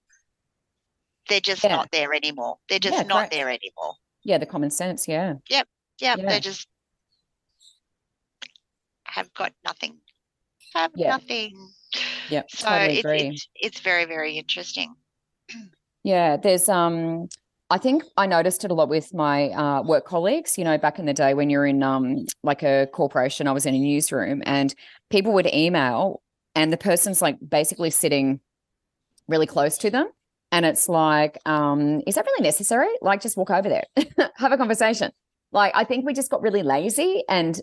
they're 1.28 1.40
just 1.40 1.64
Yeah. 1.64 1.76
not 1.76 1.90
there 1.92 2.14
anymore. 2.14 2.58
They're 2.68 2.78
just 2.78 2.96
Yeah, 2.98 3.02
not 3.04 3.16
correct. 3.18 3.32
there 3.32 3.48
anymore. 3.48 3.94
Yeah, 4.24 4.38
the 4.38 4.46
common 4.46 4.70
sense. 4.70 5.06
Yeah. 5.06 5.34
Yeah, 5.48 5.62
Yeah. 6.00 6.14
they 6.16 6.40
just 6.40 6.66
have 9.04 9.32
got 9.34 9.52
nothing. 9.64 9.98
Have 10.74 10.92
nothing. 10.96 11.72
Yeah. 12.28 12.42
So 12.48 12.66
totally 12.66 12.98
it's, 12.98 13.08
it's 13.08 13.48
it's 13.54 13.80
very, 13.80 14.04
very 14.04 14.36
interesting. 14.36 14.94
Yeah, 16.08 16.38
there's 16.38 16.70
um 16.70 17.28
I 17.68 17.76
think 17.76 18.02
I 18.16 18.26
noticed 18.26 18.64
it 18.64 18.70
a 18.70 18.74
lot 18.74 18.88
with 18.88 19.12
my 19.12 19.50
uh, 19.50 19.82
work 19.82 20.06
colleagues. 20.06 20.56
You 20.56 20.64
know, 20.64 20.78
back 20.78 20.98
in 20.98 21.04
the 21.04 21.12
day 21.12 21.34
when 21.34 21.50
you're 21.50 21.66
in 21.66 21.82
um 21.82 22.24
like 22.42 22.62
a 22.62 22.88
corporation, 22.94 23.46
I 23.46 23.52
was 23.52 23.66
in 23.66 23.74
a 23.74 23.78
newsroom 23.78 24.42
and 24.46 24.74
people 25.10 25.34
would 25.34 25.46
email 25.52 26.22
and 26.54 26.72
the 26.72 26.78
person's 26.78 27.20
like 27.20 27.36
basically 27.46 27.90
sitting 27.90 28.40
really 29.28 29.46
close 29.46 29.76
to 29.78 29.90
them. 29.90 30.08
And 30.50 30.64
it's 30.64 30.88
like, 30.88 31.36
um, 31.44 32.00
is 32.06 32.14
that 32.14 32.24
really 32.24 32.42
necessary? 32.42 32.88
Like 33.02 33.20
just 33.20 33.36
walk 33.36 33.50
over 33.50 33.68
there, 33.68 33.84
have 34.36 34.52
a 34.52 34.56
conversation. 34.56 35.12
Like 35.52 35.72
I 35.74 35.84
think 35.84 36.06
we 36.06 36.14
just 36.14 36.30
got 36.30 36.40
really 36.40 36.62
lazy 36.62 37.22
and 37.28 37.60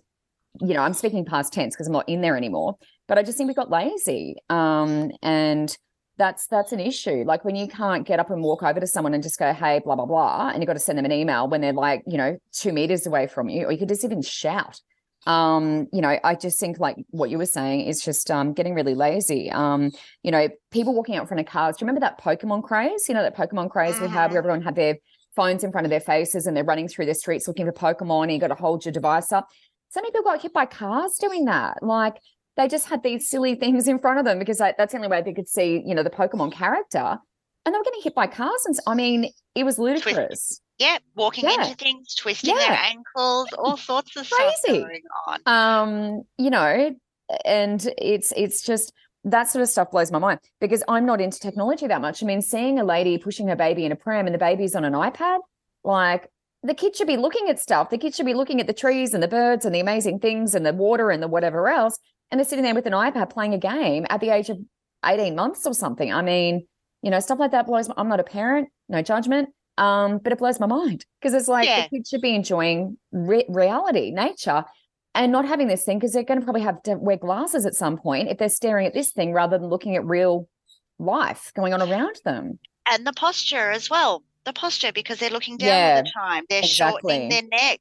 you 0.61 0.75
know, 0.75 0.81
I'm 0.81 0.93
speaking 0.93 1.25
past 1.25 1.51
tense 1.51 1.75
because 1.75 1.87
I'm 1.87 1.93
not 1.93 2.07
in 2.07 2.21
there 2.21 2.37
anymore, 2.37 2.75
but 3.07 3.17
I 3.17 3.23
just 3.23 3.39
think 3.39 3.47
we 3.47 3.55
got 3.55 3.71
lazy. 3.71 4.35
Um, 4.49 5.11
and 5.23 5.75
that's 6.17 6.47
that's 6.47 6.71
an 6.71 6.79
issue. 6.79 7.23
Like 7.25 7.43
when 7.43 7.55
you 7.55 7.67
can't 7.67 8.05
get 8.07 8.19
up 8.19 8.29
and 8.29 8.41
walk 8.41 8.63
over 8.63 8.79
to 8.79 8.87
someone 8.87 9.13
and 9.13 9.23
just 9.23 9.37
go, 9.37 9.53
hey, 9.53 9.81
blah, 9.83 9.95
blah, 9.95 10.05
blah, 10.05 10.49
and 10.49 10.61
you've 10.61 10.67
got 10.67 10.73
to 10.73 10.79
send 10.79 10.97
them 10.97 11.05
an 11.05 11.11
email 11.11 11.47
when 11.47 11.61
they're 11.61 11.73
like, 11.73 12.03
you 12.07 12.17
know, 12.17 12.37
two 12.51 12.71
meters 12.73 13.05
away 13.05 13.27
from 13.27 13.49
you, 13.49 13.65
or 13.65 13.71
you 13.71 13.77
could 13.77 13.89
just 13.89 14.03
even 14.03 14.21
shout. 14.21 14.79
Um, 15.27 15.87
you 15.91 16.01
know, 16.01 16.19
I 16.23 16.35
just 16.35 16.59
think 16.59 16.79
like 16.79 16.97
what 17.09 17.31
you 17.31 17.39
were 17.39 17.47
saying 17.47 17.81
is 17.81 18.03
just 18.03 18.29
um 18.29 18.53
getting 18.53 18.75
really 18.75 18.93
lazy. 18.95 19.51
Um, 19.51 19.91
you 20.21 20.31
know, 20.31 20.47
people 20.71 20.93
walking 20.93 21.15
out 21.15 21.21
in 21.21 21.27
front 21.27 21.41
of 21.41 21.47
cars. 21.47 21.77
Do 21.77 21.83
you 21.83 21.87
remember 21.87 22.01
that 22.01 22.21
Pokemon 22.21 22.63
craze? 22.63 23.09
You 23.09 23.15
know, 23.15 23.23
that 23.23 23.35
Pokemon 23.35 23.71
craze 23.71 23.99
we 23.99 24.07
had 24.07 24.31
where 24.31 24.35
Mhm. 24.35 24.37
everyone 24.37 24.61
had 24.61 24.75
their 24.75 24.97
phones 25.35 25.63
in 25.63 25.71
front 25.71 25.85
of 25.85 25.89
their 25.89 25.99
faces 25.99 26.47
and 26.47 26.55
they're 26.55 26.63
running 26.63 26.87
through 26.87 27.07
the 27.07 27.15
streets 27.15 27.47
looking 27.47 27.65
for 27.65 27.73
Pokemon, 27.73 28.23
and 28.23 28.33
you 28.33 28.39
got 28.39 28.47
to 28.49 28.55
hold 28.55 28.85
your 28.85 28.91
device 28.91 29.31
up. 29.31 29.47
So 29.89 29.99
many 29.99 30.11
people 30.11 30.25
got 30.31 30.41
hit 30.41 30.53
by 30.53 30.65
cars 30.65 31.17
doing 31.17 31.45
that. 31.45 31.81
Like 31.81 32.17
they 32.57 32.67
just 32.67 32.87
had 32.87 33.03
these 33.03 33.29
silly 33.29 33.55
things 33.55 33.87
in 33.87 33.99
front 33.99 34.19
of 34.19 34.25
them 34.25 34.39
because 34.39 34.57
that's 34.59 34.91
the 34.91 34.97
only 34.97 35.07
way 35.09 35.21
they 35.21 35.33
could 35.33 35.47
see, 35.47 35.81
you 35.85 35.93
know, 35.93 36.03
the 36.03 36.09
Pokemon 36.09 36.53
character. 36.53 37.17
And 37.65 37.73
they 37.73 37.77
were 37.79 37.83
getting 37.83 38.01
hit 38.03 38.15
by 38.15 38.27
cars. 38.27 38.63
And 38.65 38.77
I 38.87 38.93
mean, 38.95 39.31
it 39.55 39.63
was 39.63 39.79
ludicrous. 39.79 40.61
Yeah, 40.77 40.97
walking 41.15 41.45
Yeah. 41.45 41.63
into 41.63 41.75
things, 41.75 42.13
twisting 42.15 42.55
their 42.55 42.71
ankles, 42.71 43.47
all 43.57 43.77
sorts 43.77 44.15
of 44.15 44.25
stuff 44.27 44.53
Crazy. 44.63 44.79
going 44.81 45.01
on. 45.27 45.39
Um, 45.45 46.21
you 46.37 46.49
know, 46.49 46.95
and 47.43 47.87
it's 47.97 48.31
it's 48.35 48.61
just 48.61 48.93
that 49.23 49.49
sort 49.49 49.63
of 49.63 49.69
stuff 49.69 49.89
blows 49.89 50.11
my 50.11 50.19
mind 50.19 50.39
because 50.61 50.83
I'm 50.87 51.05
not 51.05 51.19
into 51.21 51.39
technology 51.39 51.87
that 51.87 52.01
much. 52.01 52.21
I 52.21 52.25
mean, 52.27 52.41
seeing 52.41 52.77
a 52.77 52.83
lady 52.83 53.17
pushing 53.17 53.47
her 53.47 53.55
baby 53.55 53.85
in 53.85 53.91
a 53.91 53.95
pram 53.95 54.27
and 54.27 54.33
the 54.35 54.39
baby's 54.39 54.75
on 54.75 54.85
an 54.85 54.93
iPad, 54.93 55.39
like 55.83 56.29
the 56.61 56.75
kid 56.75 56.95
should 56.95 57.07
be 57.07 57.17
looking 57.17 57.49
at 57.49 57.59
stuff. 57.59 57.89
The 57.89 57.97
kid 57.97 58.13
should 58.13 58.25
be 58.25 58.33
looking 58.35 58.59
at 58.61 58.67
the 58.67 58.73
trees 58.73 59.13
and 59.13 59.23
the 59.23 59.27
birds 59.27 59.65
and 59.65 59.73
the 59.73 59.79
amazing 59.79 60.19
things 60.19 60.53
and 60.53 60.65
the 60.65 60.73
water 60.73 61.09
and 61.09 61.23
the 61.23 61.27
whatever 61.27 61.67
else. 61.69 61.97
And 62.35 62.41
they're 62.41 62.49
sitting 62.49 62.65
there 62.65 62.75
with 62.75 62.85
an 62.85 62.91
iPad 62.91 63.29
playing 63.29 63.53
a 63.53 63.57
game 63.57 64.05
at 64.09 64.19
the 64.19 64.27
age 64.27 64.49
of 64.49 64.57
18 65.05 65.37
months 65.37 65.65
or 65.65 65.73
something. 65.73 66.11
I 66.11 66.21
mean, 66.21 66.67
you 67.01 67.09
know, 67.09 67.21
stuff 67.21 67.39
like 67.39 67.51
that 67.51 67.65
blows 67.65 67.87
my, 67.87 67.95
I'm 67.95 68.09
not 68.09 68.19
a 68.19 68.25
parent, 68.25 68.67
no 68.89 69.01
judgment. 69.01 69.47
Um, 69.77 70.17
but 70.17 70.33
it 70.33 70.39
blows 70.39 70.59
my 70.59 70.65
mind 70.65 71.05
because 71.21 71.33
it's 71.33 71.47
like 71.47 71.65
Yeah. 71.65 71.83
the 71.83 71.95
kids 71.97 72.09
should 72.09 72.19
be 72.19 72.35
enjoying 72.35 72.97
re- 73.13 73.45
reality, 73.47 74.11
nature, 74.11 74.65
and 75.13 75.31
not 75.31 75.45
having 75.45 75.69
this 75.69 75.85
thing 75.85 75.97
because 75.97 76.11
they're 76.11 76.23
going 76.23 76.41
to 76.41 76.43
probably 76.43 76.63
have 76.63 76.83
to 76.83 76.95
wear 76.95 77.15
glasses 77.15 77.65
at 77.65 77.73
some 77.73 77.95
point 77.97 78.27
if 78.27 78.37
they're 78.37 78.49
staring 78.49 78.85
at 78.85 78.93
this 78.93 79.11
thing 79.13 79.31
rather 79.31 79.57
than 79.57 79.69
looking 79.69 79.95
at 79.95 80.03
real 80.05 80.49
life 80.99 81.53
going 81.55 81.73
on 81.73 81.81
around 81.81 82.17
them. 82.25 82.59
And 82.91 83.07
the 83.07 83.13
posture 83.13 83.71
as 83.71 83.89
well. 83.89 84.23
The 84.43 84.51
posture 84.51 84.91
because 84.91 85.19
they're 85.19 85.29
looking 85.29 85.55
down 85.55 85.69
Yeah, 85.69 85.95
all 85.95 86.03
the 86.03 86.11
time. 86.13 86.43
They're 86.49 86.63
shortening 86.63 87.29
their 87.29 87.43
neck, 87.43 87.79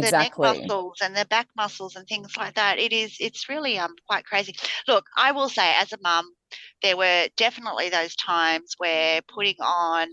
the 0.00 0.12
neck 0.12 0.34
muscles 0.42 0.98
and 1.02 1.16
their 1.16 1.24
back 1.24 1.48
muscles 1.56 1.96
and 1.96 2.06
things 2.08 2.36
like 2.36 2.54
that. 2.54 2.78
It 2.78 2.92
is 2.92 3.16
it's 3.20 3.48
really 3.48 3.78
um 3.78 3.94
quite 4.08 4.24
crazy. 4.24 4.54
Look, 4.86 5.06
I 5.16 5.32
will 5.32 5.48
say 5.48 5.74
as 5.74 5.92
a 5.92 5.98
mum, 6.02 6.34
there 6.82 6.96
were 6.96 7.28
definitely 7.36 7.90
those 7.90 8.14
times 8.16 8.74
where 8.78 9.20
putting 9.28 9.56
on 9.60 10.08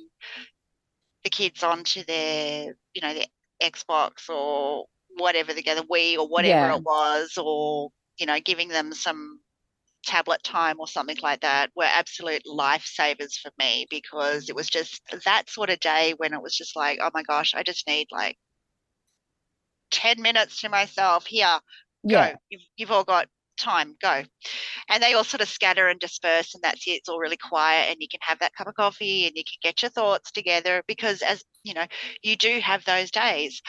the 1.24 1.30
kids 1.30 1.64
onto 1.64 2.04
their, 2.04 2.76
you 2.94 3.02
know, 3.02 3.14
their 3.14 3.26
Xbox 3.62 4.30
or 4.30 4.86
whatever 5.18 5.54
the 5.54 5.62
the 5.62 5.86
Wii 5.92 6.18
or 6.18 6.28
whatever 6.28 6.70
Yeah. 6.70 6.76
it 6.76 6.84
was, 6.84 7.38
or 7.38 7.90
you 8.18 8.26
know, 8.26 8.40
giving 8.40 8.70
them 8.70 8.94
some 8.94 9.42
tablet 10.06 10.44
time 10.44 10.78
or 10.80 10.88
something 10.88 11.18
like 11.24 11.42
that 11.42 11.72
were 11.76 11.86
absolute 11.86 12.44
lifesavers 12.48 13.36
for 13.42 13.52
me 13.60 13.88
because 13.90 14.50
it 14.50 14.56
was 14.56 14.70
just 14.70 15.02
that 15.26 15.50
sort 15.50 15.70
of 15.70 15.80
day 15.80 16.14
when 16.18 16.34
it 16.34 16.42
was 16.42 16.56
just 16.56 16.76
like, 16.76 17.00
oh 17.02 17.12
my 17.14 17.24
gosh, 17.24 17.54
I 17.56 17.64
just 17.64 17.88
need 17.88 18.08
like 18.12 18.38
10 19.96 20.22
minutes 20.22 20.62
to 20.62 20.70
myself 20.70 21.26
here. 21.26 21.60
Go. 22.08 22.18
Yeah. 22.18 22.36
You've, 22.50 22.62
you've 22.78 22.92
all 22.92 23.04
got 23.04 23.28
time. 23.58 23.96
Go. 24.02 24.24
And 24.90 25.02
they 25.02 25.14
all 25.14 25.24
sort 25.24 25.42
of 25.42 25.48
scatter 25.50 25.88
and 25.88 26.00
disperse, 26.00 26.54
and 26.54 26.64
that's 26.64 26.86
it. 26.88 26.92
It's 26.92 27.10
all 27.10 27.20
really 27.20 27.38
quiet, 27.38 27.90
and 27.90 27.98
you 28.00 28.08
can 28.10 28.20
have 28.22 28.40
that 28.40 28.54
cup 28.56 28.68
of 28.68 28.76
coffee 28.76 29.26
and 29.26 29.36
you 29.36 29.44
can 29.44 29.58
get 29.64 29.82
your 29.82 29.90
thoughts 29.92 30.32
together 30.32 30.84
because, 30.88 31.22
as 31.22 31.44
you 31.64 31.74
know, 31.74 31.86
you 32.22 32.36
do 32.36 32.60
have 32.60 32.84
those 32.86 33.12
days. 33.12 33.62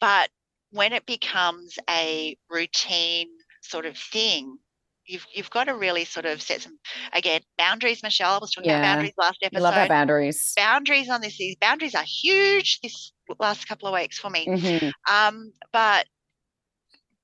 But 0.00 0.30
when 0.70 0.92
it 0.92 1.06
becomes 1.06 1.78
a 1.88 2.36
routine 2.50 3.28
sort 3.62 3.86
of 3.86 3.96
thing, 3.96 4.58
you've 5.06 5.26
you've 5.34 5.50
got 5.50 5.64
to 5.64 5.74
really 5.74 6.04
sort 6.04 6.26
of 6.26 6.40
set 6.42 6.60
some 6.62 6.78
again 7.12 7.40
boundaries. 7.58 8.02
Michelle 8.02 8.34
I 8.34 8.38
was 8.38 8.52
talking 8.52 8.70
Yeah. 8.70 8.78
about 8.78 8.96
boundaries 8.96 9.14
last 9.18 9.38
I 9.42 9.46
episode. 9.46 9.62
love 9.64 9.74
our 9.76 9.88
boundaries. 9.88 10.52
boundaries 10.56 11.08
on 11.10 11.20
this. 11.22 11.36
These 11.38 11.56
boundaries 11.60 11.94
are 11.94 12.04
huge 12.06 12.80
this 12.82 13.12
last 13.38 13.66
couple 13.68 13.88
of 13.88 13.94
weeks 13.94 14.18
for 14.18 14.30
me. 14.30 14.46
Mhm. 14.46 14.92
Um, 15.08 15.52
but 15.72 16.06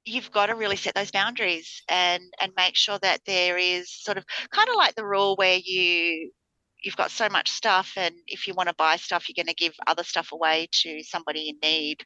you've 0.05 0.31
got 0.31 0.47
to 0.47 0.55
really 0.55 0.77
set 0.77 0.95
those 0.95 1.11
boundaries 1.11 1.83
and 1.89 2.23
and 2.41 2.53
make 2.57 2.77
sure 2.77 2.99
that 3.03 3.21
there 3.27 3.59
is 3.59 3.91
sort 3.91 4.17
of 4.19 4.25
kind 4.51 4.69
of 4.69 4.77
like 4.77 4.95
the 4.95 5.05
rule 5.05 5.35
where 5.37 5.59
you 5.63 6.31
you've 6.83 6.97
got 6.97 7.11
so 7.11 7.29
much 7.29 7.51
stuff, 7.51 7.93
and 7.97 8.15
if 8.27 8.47
you 8.47 8.55
want 8.55 8.69
to 8.69 8.75
buy 8.75 8.97
stuff, 8.97 9.29
you're 9.29 9.43
going 9.43 9.53
to 9.53 9.65
give 9.65 9.75
other 9.87 10.05
stuff 10.05 10.31
away 10.33 10.69
to 10.71 11.03
somebody 11.03 11.49
in 11.49 11.59
need 11.63 12.05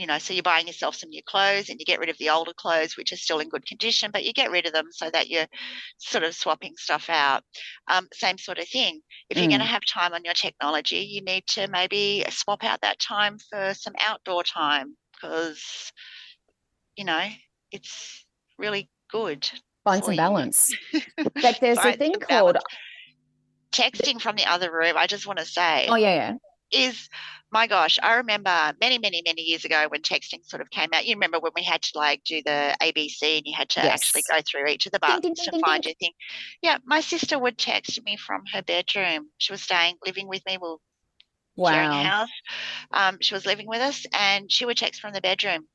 you 0.00 0.06
know, 0.06 0.18
so 0.18 0.32
you're 0.32 0.42
buying 0.42 0.66
yourself 0.66 0.94
some 0.94 1.10
new 1.10 1.22
clothes 1.22 1.68
and 1.68 1.78
you 1.78 1.84
get 1.84 2.00
rid 2.00 2.08
of 2.08 2.16
the 2.16 2.30
older 2.30 2.54
clothes, 2.56 2.96
which 2.96 3.12
are 3.12 3.16
still 3.16 3.38
in 3.38 3.50
good 3.50 3.66
condition, 3.66 4.10
but 4.10 4.24
you 4.24 4.32
get 4.32 4.50
rid 4.50 4.64
of 4.64 4.72
them 4.72 4.86
so 4.90 5.10
that 5.10 5.28
you're 5.28 5.46
sort 5.98 6.24
of 6.24 6.34
swapping 6.34 6.72
stuff 6.78 7.10
out. 7.10 7.42
Um, 7.86 8.08
same 8.14 8.38
sort 8.38 8.58
of 8.58 8.66
thing. 8.66 9.02
If 9.28 9.36
mm. 9.36 9.42
you're 9.42 9.50
going 9.50 9.60
to 9.60 9.66
have 9.66 9.82
time 9.84 10.14
on 10.14 10.24
your 10.24 10.32
technology, 10.32 11.00
you 11.00 11.22
need 11.22 11.46
to 11.48 11.68
maybe 11.68 12.24
swap 12.30 12.64
out 12.64 12.80
that 12.80 12.98
time 12.98 13.36
for 13.50 13.74
some 13.74 13.92
outdoor 14.00 14.42
time 14.42 14.96
because, 15.12 15.92
you 16.96 17.04
know, 17.04 17.26
it's 17.70 18.24
really 18.58 18.88
good. 19.10 19.50
Find 19.84 20.02
some 20.02 20.16
balance. 20.16 20.74
but 21.42 21.58
there's 21.60 21.76
a 21.76 21.92
thing 21.92 22.14
called 22.14 22.56
texting 23.70 24.18
from 24.18 24.36
the 24.36 24.46
other 24.46 24.72
room. 24.72 24.94
I 24.96 25.06
just 25.06 25.26
want 25.26 25.40
to 25.40 25.44
say. 25.44 25.88
Oh, 25.90 25.96
yeah, 25.96 26.14
yeah. 26.14 26.34
Is 26.72 27.08
my 27.52 27.66
gosh, 27.66 27.98
I 28.02 28.14
remember 28.16 28.72
many, 28.80 28.98
many, 28.98 29.22
many 29.24 29.42
years 29.42 29.64
ago 29.64 29.86
when 29.88 30.02
texting 30.02 30.44
sort 30.44 30.62
of 30.62 30.70
came 30.70 30.90
out. 30.92 31.04
You 31.04 31.16
remember 31.16 31.40
when 31.40 31.52
we 31.56 31.64
had 31.64 31.82
to 31.82 31.98
like 31.98 32.22
do 32.24 32.42
the 32.44 32.76
ABC 32.80 33.38
and 33.38 33.42
you 33.44 33.54
had 33.56 33.68
to 33.70 33.80
yes. 33.80 33.94
actually 33.94 34.22
go 34.30 34.40
through 34.48 34.68
each 34.68 34.86
of 34.86 34.92
the 34.92 35.00
buttons 35.00 35.22
ding, 35.22 35.34
ding, 35.34 35.60
to 35.60 35.66
find 35.66 35.84
your 35.84 35.94
thing. 35.94 36.12
Yeah, 36.62 36.78
my 36.84 37.00
sister 37.00 37.38
would 37.38 37.58
text 37.58 38.02
me 38.04 38.16
from 38.16 38.42
her 38.52 38.62
bedroom. 38.62 39.30
She 39.38 39.52
was 39.52 39.62
staying, 39.62 39.96
living 40.06 40.28
with 40.28 40.42
me. 40.46 40.58
We'll 40.60 40.80
wow. 41.56 41.72
sharing 41.72 41.90
a 41.90 42.04
house. 42.04 42.30
Um, 42.92 43.18
she 43.20 43.34
was 43.34 43.46
living 43.46 43.66
with 43.66 43.80
us, 43.80 44.06
and 44.12 44.50
she 44.50 44.64
would 44.64 44.76
text 44.76 45.00
from 45.00 45.12
the 45.12 45.20
bedroom. 45.20 45.66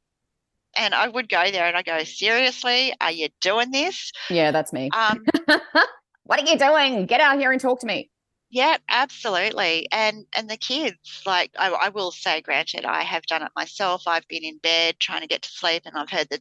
And 0.77 0.93
I 0.93 1.07
would 1.07 1.29
go 1.29 1.51
there 1.51 1.67
and 1.67 1.77
I 1.77 1.83
go, 1.83 2.03
seriously, 2.03 2.93
are 2.99 3.11
you 3.11 3.29
doing 3.39 3.71
this? 3.71 4.11
Yeah, 4.29 4.51
that's 4.51 4.73
me. 4.73 4.89
Um, 4.93 5.23
what 6.23 6.41
are 6.41 6.45
you 6.45 6.57
doing? 6.57 7.05
Get 7.05 7.21
out 7.21 7.39
here 7.39 7.51
and 7.51 7.61
talk 7.61 7.79
to 7.79 7.87
me. 7.87 8.09
Yeah, 8.49 8.77
absolutely. 8.87 9.87
And 9.91 10.25
and 10.37 10.49
the 10.49 10.57
kids, 10.57 11.23
like 11.25 11.51
I, 11.57 11.71
I, 11.71 11.89
will 11.89 12.11
say, 12.11 12.41
granted, 12.41 12.85
I 12.85 13.01
have 13.01 13.23
done 13.23 13.41
it 13.41 13.51
myself. 13.55 14.03
I've 14.07 14.27
been 14.27 14.43
in 14.43 14.59
bed 14.59 14.95
trying 14.99 15.21
to 15.21 15.27
get 15.27 15.41
to 15.41 15.49
sleep, 15.49 15.83
and 15.85 15.97
I've 15.97 16.09
heard 16.09 16.27
the 16.29 16.39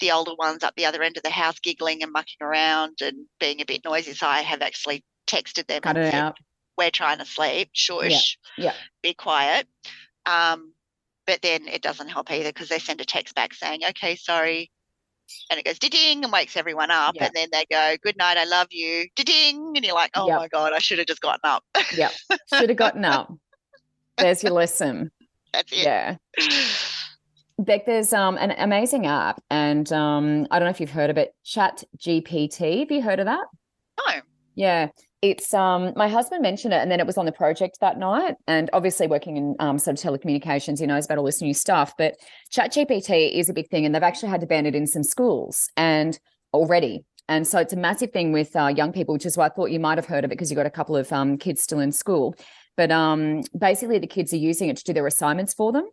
the 0.00 0.10
older 0.10 0.34
ones 0.36 0.64
up 0.64 0.74
the 0.76 0.86
other 0.86 1.02
end 1.02 1.16
of 1.16 1.22
the 1.22 1.30
house 1.30 1.58
giggling 1.60 2.02
and 2.02 2.12
mucking 2.12 2.42
around 2.42 2.98
and 3.00 3.26
being 3.38 3.60
a 3.60 3.64
bit 3.64 3.84
noisy. 3.84 4.14
So 4.14 4.26
I 4.26 4.40
have 4.40 4.62
actually 4.62 5.04
texted 5.26 5.66
them 5.66 5.82
Cut 5.82 5.96
and 5.96 6.12
said, 6.12 6.20
out. 6.20 6.36
"We're 6.76 6.90
trying 6.90 7.18
to 7.18 7.24
sleep. 7.24 7.70
Shush. 7.72 8.36
Yeah. 8.58 8.64
yeah. 8.64 8.74
Be 9.02 9.14
quiet." 9.14 9.68
Um, 10.26 10.74
but 11.26 11.40
then 11.40 11.68
it 11.68 11.82
doesn't 11.82 12.08
help 12.08 12.30
either 12.30 12.50
because 12.50 12.68
they 12.68 12.80
send 12.80 13.00
a 13.00 13.04
text 13.04 13.34
back 13.34 13.54
saying, 13.54 13.82
"Okay, 13.90 14.16
sorry, 14.16 14.70
and 15.50 15.58
it 15.58 15.64
goes 15.64 15.78
ding 15.78 16.24
and 16.24 16.32
wakes 16.32 16.56
everyone 16.56 16.90
up 16.90 17.14
and 17.20 17.30
then 17.34 17.48
they 17.52 17.64
go 17.70 17.96
good 18.02 18.16
night 18.16 18.36
i 18.36 18.44
love 18.44 18.66
you 18.70 19.06
ding 19.16 19.72
and 19.74 19.84
you're 19.84 19.94
like 19.94 20.10
oh 20.14 20.26
yep. 20.26 20.38
my 20.38 20.48
god 20.48 20.72
i 20.72 20.78
should 20.78 20.98
have 20.98 21.06
just 21.06 21.20
gotten 21.20 21.40
up 21.44 21.64
yep 21.94 22.12
should 22.52 22.68
have 22.68 22.78
gotten 22.78 23.04
up 23.04 23.32
there's 24.18 24.42
your 24.42 24.52
lesson 24.52 25.10
that's 25.52 25.72
it 25.72 25.78
yeah 25.78 26.16
Beck, 27.58 27.86
there's 27.86 28.12
um, 28.12 28.36
an 28.38 28.50
amazing 28.58 29.06
app, 29.06 29.40
and 29.48 29.92
um, 29.92 30.48
I 30.50 30.58
don't 30.58 30.66
know 30.66 30.70
if 30.70 30.80
you've 30.80 30.90
heard 30.90 31.08
of 31.08 31.16
it, 31.16 31.36
Chat 31.44 31.84
GPT. 31.98 32.80
Have 32.80 32.90
you 32.90 33.00
heard 33.00 33.20
of 33.20 33.26
that? 33.26 33.46
No. 34.04 34.20
Yeah, 34.56 34.88
it's 35.24 35.54
um 35.54 35.94
my 35.96 36.06
husband 36.06 36.42
mentioned 36.42 36.74
it 36.74 36.82
and 36.82 36.90
then 36.90 37.00
it 37.00 37.06
was 37.06 37.16
on 37.16 37.24
the 37.24 37.32
project 37.32 37.78
that 37.80 37.98
night 37.98 38.34
and 38.46 38.68
obviously 38.74 39.06
working 39.06 39.38
in 39.38 39.56
um 39.58 39.78
sort 39.78 39.98
of 39.98 40.04
telecommunications 40.04 40.78
he 40.78 40.86
knows 40.86 41.06
about 41.06 41.16
all 41.16 41.24
this 41.24 41.40
new 41.40 41.54
stuff 41.54 41.94
but 41.96 42.14
chat 42.50 42.70
gpt 42.70 43.32
is 43.32 43.48
a 43.48 43.54
big 43.54 43.66
thing 43.70 43.86
and 43.86 43.94
they've 43.94 44.02
actually 44.02 44.28
had 44.28 44.42
to 44.42 44.46
ban 44.46 44.66
it 44.66 44.74
in 44.74 44.86
some 44.86 45.02
schools 45.02 45.70
and 45.76 46.18
already. 46.52 47.04
And 47.26 47.46
so 47.46 47.58
it's 47.58 47.72
a 47.72 47.76
massive 47.76 48.12
thing 48.12 48.32
with 48.32 48.54
uh, 48.54 48.66
young 48.66 48.92
people 48.92 49.14
which 49.14 49.24
is 49.24 49.36
why 49.38 49.46
i 49.46 49.48
thought 49.48 49.70
you 49.70 49.80
might 49.80 49.96
have 49.96 50.06
heard 50.06 50.24
of 50.24 50.30
it 50.30 50.34
because 50.34 50.50
you've 50.50 50.58
got 50.58 50.66
a 50.66 50.70
couple 50.70 50.94
of 50.94 51.10
um, 51.10 51.38
kids 51.38 51.62
still 51.62 51.80
in 51.80 51.90
school. 51.90 52.34
But 52.76 52.90
um 52.90 53.42
basically 53.58 53.98
the 53.98 54.06
kids 54.06 54.34
are 54.34 54.44
using 54.50 54.68
it 54.68 54.76
to 54.76 54.84
do 54.84 54.92
their 54.92 55.06
assignments 55.06 55.54
for 55.54 55.72
them 55.72 55.88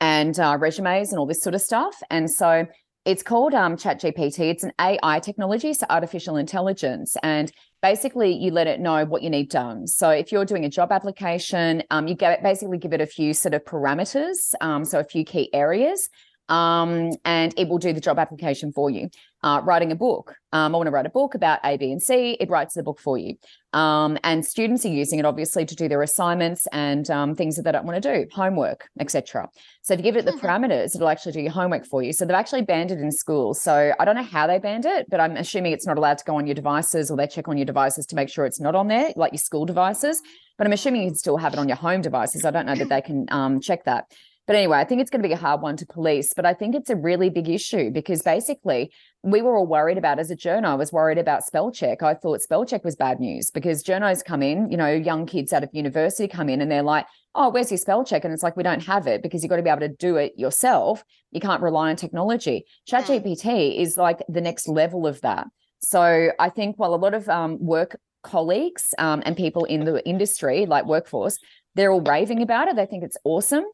and 0.00 0.38
uh, 0.38 0.56
resumes 0.60 1.10
and 1.10 1.18
all 1.18 1.26
this 1.26 1.42
sort 1.42 1.56
of 1.56 1.60
stuff. 1.60 2.00
And 2.08 2.30
so 2.30 2.66
it's 3.08 3.22
called 3.22 3.54
um, 3.54 3.76
ChatGPT. 3.76 4.50
It's 4.50 4.64
an 4.64 4.72
AI 4.78 5.18
technology, 5.20 5.72
so 5.72 5.86
artificial 5.88 6.36
intelligence, 6.36 7.16
and 7.22 7.50
basically 7.82 8.32
you 8.32 8.50
let 8.50 8.66
it 8.66 8.80
know 8.80 9.04
what 9.04 9.22
you 9.22 9.30
need 9.30 9.50
done. 9.50 9.86
So 9.86 10.10
if 10.10 10.32
you're 10.32 10.44
doing 10.44 10.64
a 10.64 10.68
job 10.68 10.92
application, 10.92 11.82
um, 11.90 12.08
you 12.08 12.14
get, 12.14 12.42
basically 12.42 12.78
give 12.78 12.92
it 12.92 13.00
a 13.00 13.06
few 13.06 13.34
sort 13.34 13.54
of 13.54 13.64
parameters, 13.64 14.54
um, 14.60 14.84
so 14.84 14.98
a 14.98 15.04
few 15.04 15.24
key 15.24 15.52
areas, 15.52 16.08
um, 16.48 17.12
and 17.24 17.54
it 17.56 17.68
will 17.68 17.78
do 17.78 17.92
the 17.92 18.00
job 18.00 18.18
application 18.18 18.72
for 18.72 18.90
you. 18.90 19.10
Uh, 19.44 19.60
writing 19.62 19.92
a 19.92 19.94
book. 19.94 20.34
Um, 20.52 20.74
I 20.74 20.78
want 20.78 20.88
to 20.88 20.90
write 20.90 21.06
a 21.06 21.10
book 21.10 21.36
about 21.36 21.60
A, 21.62 21.76
B, 21.76 21.92
and 21.92 22.02
C. 22.02 22.36
It 22.40 22.50
writes 22.50 22.74
the 22.74 22.82
book 22.82 22.98
for 22.98 23.16
you. 23.16 23.36
Um, 23.72 24.18
and 24.24 24.44
students 24.44 24.84
are 24.84 24.88
using 24.88 25.20
it 25.20 25.24
obviously 25.24 25.64
to 25.64 25.76
do 25.76 25.86
their 25.86 26.02
assignments 26.02 26.66
and 26.72 27.08
um, 27.08 27.36
things 27.36 27.54
that 27.54 27.62
they 27.62 27.70
don't 27.70 27.84
want 27.84 28.02
to 28.02 28.16
do, 28.16 28.26
homework, 28.32 28.88
etc. 28.98 29.48
So 29.82 29.94
if 29.94 30.00
you 30.00 30.02
give 30.02 30.16
it 30.16 30.24
the 30.24 30.32
mm-hmm. 30.32 30.44
parameters, 30.44 30.96
it'll 30.96 31.08
actually 31.08 31.32
do 31.32 31.40
your 31.40 31.52
homework 31.52 31.86
for 31.86 32.02
you. 32.02 32.12
So 32.12 32.24
they've 32.24 32.34
actually 32.34 32.62
banned 32.62 32.90
it 32.90 32.98
in 32.98 33.12
schools. 33.12 33.60
So 33.60 33.92
I 33.96 34.04
don't 34.04 34.16
know 34.16 34.24
how 34.24 34.48
they 34.48 34.58
banned 34.58 34.86
it, 34.86 35.06
but 35.08 35.20
I'm 35.20 35.36
assuming 35.36 35.72
it's 35.72 35.86
not 35.86 35.98
allowed 35.98 36.18
to 36.18 36.24
go 36.24 36.34
on 36.34 36.46
your 36.46 36.56
devices 36.56 37.08
or 37.08 37.16
they 37.16 37.28
check 37.28 37.46
on 37.46 37.56
your 37.56 37.66
devices 37.66 38.06
to 38.06 38.16
make 38.16 38.28
sure 38.28 38.44
it's 38.44 38.60
not 38.60 38.74
on 38.74 38.88
there, 38.88 39.12
like 39.14 39.32
your 39.32 39.38
school 39.38 39.66
devices. 39.66 40.20
But 40.56 40.66
I'm 40.66 40.72
assuming 40.72 41.02
you 41.02 41.08
can 41.08 41.14
still 41.14 41.36
have 41.36 41.52
it 41.52 41.60
on 41.60 41.68
your 41.68 41.76
home 41.76 42.00
devices. 42.00 42.44
I 42.44 42.50
don't 42.50 42.66
know 42.66 42.74
that 42.74 42.88
they 42.88 43.02
can 43.02 43.26
um, 43.30 43.60
check 43.60 43.84
that. 43.84 44.10
But 44.48 44.56
anyway, 44.56 44.78
I 44.78 44.84
think 44.84 45.02
it's 45.02 45.10
going 45.10 45.22
to 45.22 45.28
be 45.28 45.34
a 45.34 45.36
hard 45.36 45.60
one 45.60 45.76
to 45.76 45.84
police, 45.84 46.32
but 46.32 46.46
I 46.46 46.54
think 46.54 46.74
it's 46.74 46.88
a 46.88 46.96
really 46.96 47.28
big 47.28 47.50
issue 47.50 47.90
because 47.90 48.22
basically 48.22 48.90
we 49.22 49.42
were 49.42 49.58
all 49.58 49.66
worried 49.66 49.98
about 49.98 50.18
as 50.18 50.30
a 50.30 50.36
journo. 50.36 50.68
I 50.68 50.74
was 50.74 50.90
worried 50.90 51.18
about 51.18 51.44
spell 51.44 51.70
check. 51.70 52.02
I 52.02 52.14
thought 52.14 52.40
spell 52.40 52.64
check 52.64 52.82
was 52.82 52.96
bad 52.96 53.20
news 53.20 53.50
because 53.50 53.84
journos 53.84 54.24
come 54.24 54.42
in, 54.42 54.70
you 54.70 54.78
know, 54.78 54.90
young 54.90 55.26
kids 55.26 55.52
out 55.52 55.64
of 55.64 55.68
university 55.74 56.26
come 56.28 56.48
in 56.48 56.62
and 56.62 56.72
they're 56.72 56.82
like, 56.82 57.04
oh, 57.34 57.50
where's 57.50 57.70
your 57.70 57.76
spell 57.76 58.06
check? 58.06 58.24
And 58.24 58.32
it's 58.32 58.42
like, 58.42 58.56
we 58.56 58.62
don't 58.62 58.82
have 58.86 59.06
it 59.06 59.22
because 59.22 59.42
you've 59.42 59.50
got 59.50 59.56
to 59.56 59.62
be 59.62 59.68
able 59.68 59.80
to 59.80 59.88
do 59.88 60.16
it 60.16 60.32
yourself. 60.38 61.04
You 61.30 61.40
can't 61.40 61.60
rely 61.60 61.90
on 61.90 61.96
technology. 61.96 62.64
ChatGPT 62.90 63.78
is 63.78 63.98
like 63.98 64.22
the 64.30 64.40
next 64.40 64.66
level 64.66 65.06
of 65.06 65.20
that. 65.20 65.46
So 65.80 66.30
I 66.38 66.48
think 66.48 66.78
while 66.78 66.94
a 66.94 66.96
lot 66.96 67.12
of 67.12 67.28
um, 67.28 67.58
work 67.60 68.00
colleagues 68.22 68.94
um, 68.96 69.22
and 69.26 69.36
people 69.36 69.66
in 69.66 69.84
the 69.84 70.02
industry, 70.08 70.64
like 70.64 70.86
workforce, 70.86 71.38
they're 71.74 71.92
all 71.92 72.00
raving 72.00 72.40
about 72.40 72.68
it. 72.68 72.76
They 72.76 72.86
think 72.86 73.04
it's 73.04 73.18
awesome 73.24 73.64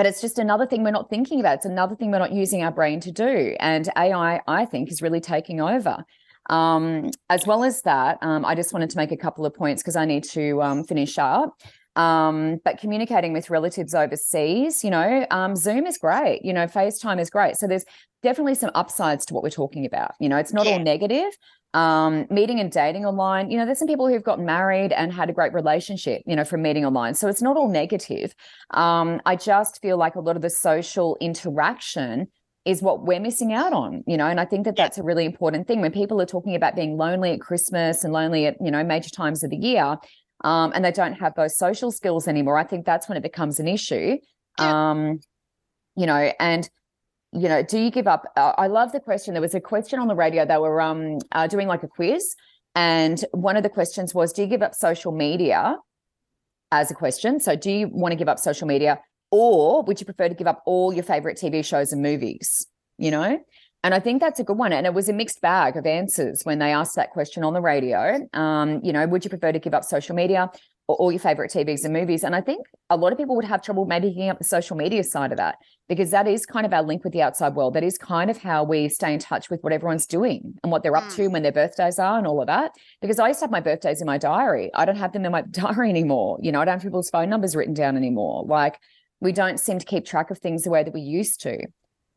but 0.00 0.06
it's 0.06 0.22
just 0.22 0.38
another 0.38 0.64
thing 0.64 0.82
we're 0.82 0.90
not 0.90 1.10
thinking 1.10 1.40
about. 1.40 1.56
It's 1.56 1.66
another 1.66 1.94
thing 1.94 2.10
we're 2.10 2.20
not 2.20 2.32
using 2.32 2.62
our 2.62 2.70
brain 2.72 3.00
to 3.00 3.12
do. 3.12 3.54
And 3.60 3.86
AI, 3.98 4.40
I 4.48 4.64
think, 4.64 4.90
is 4.90 5.02
really 5.02 5.20
taking 5.20 5.60
over. 5.60 6.06
Um, 6.48 7.10
as 7.28 7.46
well 7.46 7.64
as 7.64 7.82
that, 7.82 8.16
um, 8.22 8.46
I 8.46 8.54
just 8.54 8.72
wanted 8.72 8.88
to 8.88 8.96
make 8.96 9.12
a 9.12 9.16
couple 9.18 9.44
of 9.44 9.52
points 9.52 9.82
because 9.82 9.96
I 9.96 10.06
need 10.06 10.24
to 10.30 10.62
um, 10.62 10.84
finish 10.84 11.18
up. 11.18 11.52
Um, 11.96 12.62
but 12.64 12.78
communicating 12.78 13.34
with 13.34 13.50
relatives 13.50 13.94
overseas, 13.94 14.82
you 14.82 14.88
know, 14.88 15.26
um, 15.30 15.54
Zoom 15.54 15.86
is 15.86 15.98
great. 15.98 16.42
You 16.46 16.54
know, 16.54 16.64
FaceTime 16.64 17.20
is 17.20 17.28
great. 17.28 17.58
So 17.58 17.66
there's 17.66 17.84
definitely 18.22 18.54
some 18.54 18.70
upsides 18.74 19.26
to 19.26 19.34
what 19.34 19.42
we're 19.42 19.50
talking 19.50 19.84
about. 19.84 20.12
You 20.18 20.30
know, 20.30 20.38
it's 20.38 20.54
not 20.54 20.64
yeah. 20.64 20.72
all 20.72 20.78
negative 20.78 21.36
um, 21.74 22.26
meeting 22.30 22.60
and 22.60 22.70
dating 22.70 23.06
online. 23.06 23.50
You 23.50 23.58
know, 23.58 23.66
there's 23.66 23.78
some 23.78 23.88
people 23.88 24.08
who've 24.08 24.22
gotten 24.22 24.44
married 24.44 24.92
and 24.92 25.12
had 25.12 25.30
a 25.30 25.32
great 25.32 25.52
relationship, 25.52 26.22
you 26.26 26.34
know, 26.34 26.44
from 26.44 26.62
meeting 26.62 26.84
online. 26.84 27.14
So 27.14 27.28
it's 27.28 27.42
not 27.42 27.56
all 27.56 27.68
negative. 27.68 28.34
Um, 28.70 29.20
I 29.24 29.36
just 29.36 29.80
feel 29.80 29.96
like 29.96 30.16
a 30.16 30.20
lot 30.20 30.36
of 30.36 30.42
the 30.42 30.50
social 30.50 31.16
interaction 31.20 32.28
is 32.64 32.82
what 32.82 33.06
we're 33.06 33.20
missing 33.20 33.52
out 33.52 33.72
on, 33.72 34.04
you 34.06 34.16
know, 34.16 34.26
and 34.26 34.38
I 34.38 34.44
think 34.44 34.64
that 34.66 34.76
that's 34.76 34.98
a 34.98 35.02
really 35.02 35.24
important 35.24 35.66
thing 35.66 35.80
when 35.80 35.92
people 35.92 36.20
are 36.20 36.26
talking 36.26 36.54
about 36.54 36.76
being 36.76 36.96
lonely 36.96 37.32
at 37.32 37.40
Christmas 37.40 38.04
and 38.04 38.12
lonely 38.12 38.46
at, 38.46 38.56
you 38.60 38.70
know, 38.70 38.84
major 38.84 39.10
times 39.10 39.42
of 39.42 39.50
the 39.50 39.56
year. 39.56 39.96
Um, 40.42 40.72
and 40.74 40.84
they 40.84 40.92
don't 40.92 41.14
have 41.14 41.34
those 41.34 41.56
social 41.56 41.90
skills 41.90 42.28
anymore. 42.28 42.58
I 42.58 42.64
think 42.64 42.84
that's 42.84 43.08
when 43.08 43.16
it 43.16 43.22
becomes 43.22 43.60
an 43.60 43.68
issue. 43.68 44.18
Um, 44.58 45.20
you 45.96 46.06
know, 46.06 46.32
and 46.38 46.68
you 47.32 47.48
know, 47.48 47.62
do 47.62 47.78
you 47.78 47.90
give 47.90 48.06
up? 48.06 48.24
Uh, 48.36 48.52
I 48.58 48.66
love 48.66 48.92
the 48.92 49.00
question. 49.00 49.34
There 49.34 49.40
was 49.40 49.54
a 49.54 49.60
question 49.60 49.98
on 49.98 50.08
the 50.08 50.14
radio. 50.14 50.44
They 50.44 50.56
were 50.56 50.80
um, 50.80 51.18
uh, 51.32 51.46
doing 51.46 51.68
like 51.68 51.82
a 51.82 51.88
quiz, 51.88 52.34
and 52.74 53.24
one 53.32 53.56
of 53.56 53.62
the 53.62 53.68
questions 53.68 54.14
was, 54.14 54.32
"Do 54.32 54.42
you 54.42 54.48
give 54.48 54.62
up 54.62 54.74
social 54.74 55.12
media?" 55.12 55.76
As 56.72 56.90
a 56.90 56.94
question. 56.94 57.40
So, 57.40 57.56
do 57.56 57.70
you 57.70 57.88
want 57.88 58.12
to 58.12 58.16
give 58.16 58.28
up 58.28 58.38
social 58.38 58.66
media, 58.66 59.00
or 59.30 59.82
would 59.82 60.00
you 60.00 60.04
prefer 60.06 60.28
to 60.28 60.34
give 60.34 60.46
up 60.46 60.62
all 60.66 60.92
your 60.92 61.02
favorite 61.02 61.36
TV 61.36 61.64
shows 61.64 61.92
and 61.92 62.02
movies? 62.02 62.66
You 62.98 63.10
know, 63.10 63.40
and 63.82 63.94
I 63.94 64.00
think 64.00 64.20
that's 64.20 64.40
a 64.40 64.44
good 64.44 64.58
one. 64.58 64.72
And 64.72 64.86
it 64.86 64.94
was 64.94 65.08
a 65.08 65.12
mixed 65.12 65.40
bag 65.40 65.76
of 65.76 65.86
answers 65.86 66.42
when 66.42 66.58
they 66.58 66.72
asked 66.72 66.96
that 66.96 67.10
question 67.10 67.44
on 67.44 67.54
the 67.54 67.60
radio. 67.60 68.28
Um, 68.34 68.80
you 68.84 68.92
know, 68.92 69.06
would 69.06 69.24
you 69.24 69.30
prefer 69.30 69.52
to 69.52 69.58
give 69.58 69.74
up 69.74 69.84
social 69.84 70.14
media? 70.14 70.50
Or 70.90 70.96
all 70.96 71.12
your 71.12 71.20
favorite 71.20 71.52
TVs 71.52 71.84
and 71.84 71.92
movies. 71.92 72.24
And 72.24 72.34
I 72.34 72.40
think 72.40 72.66
a 72.88 72.96
lot 72.96 73.12
of 73.12 73.18
people 73.18 73.36
would 73.36 73.44
have 73.44 73.62
trouble 73.62 73.84
maybe 73.84 74.08
picking 74.08 74.28
up 74.28 74.38
the 74.38 74.44
social 74.44 74.76
media 74.76 75.04
side 75.04 75.30
of 75.30 75.38
that 75.38 75.58
because 75.88 76.10
that 76.10 76.26
is 76.26 76.44
kind 76.44 76.66
of 76.66 76.72
our 76.72 76.82
link 76.82 77.04
with 77.04 77.12
the 77.12 77.22
outside 77.22 77.54
world. 77.54 77.74
That 77.74 77.84
is 77.84 77.96
kind 77.96 78.28
of 78.28 78.38
how 78.38 78.64
we 78.64 78.88
stay 78.88 79.14
in 79.14 79.20
touch 79.20 79.50
with 79.50 79.62
what 79.62 79.72
everyone's 79.72 80.06
doing 80.06 80.54
and 80.64 80.72
what 80.72 80.82
they're 80.82 80.96
up 80.96 81.04
mm. 81.04 81.14
to 81.16 81.28
when 81.28 81.44
their 81.44 81.52
birthdays 81.52 82.00
are 82.00 82.18
and 82.18 82.26
all 82.26 82.40
of 82.40 82.48
that. 82.48 82.72
Because 83.00 83.20
I 83.20 83.28
used 83.28 83.38
to 83.38 83.44
have 83.44 83.52
my 83.52 83.60
birthdays 83.60 84.00
in 84.00 84.06
my 84.06 84.18
diary. 84.18 84.70
I 84.74 84.84
don't 84.84 84.96
have 84.96 85.12
them 85.12 85.24
in 85.24 85.30
my 85.30 85.42
diary 85.50 85.90
anymore. 85.90 86.38
You 86.42 86.50
know, 86.50 86.60
I 86.60 86.64
don't 86.64 86.74
have 86.74 86.82
people's 86.82 87.10
phone 87.10 87.30
numbers 87.30 87.54
written 87.54 87.74
down 87.74 87.96
anymore. 87.96 88.44
Like 88.46 88.80
we 89.20 89.30
don't 89.30 89.60
seem 89.60 89.78
to 89.78 89.86
keep 89.86 90.04
track 90.04 90.32
of 90.32 90.38
things 90.38 90.64
the 90.64 90.70
way 90.70 90.82
that 90.82 90.92
we 90.92 91.02
used 91.02 91.40
to. 91.42 91.58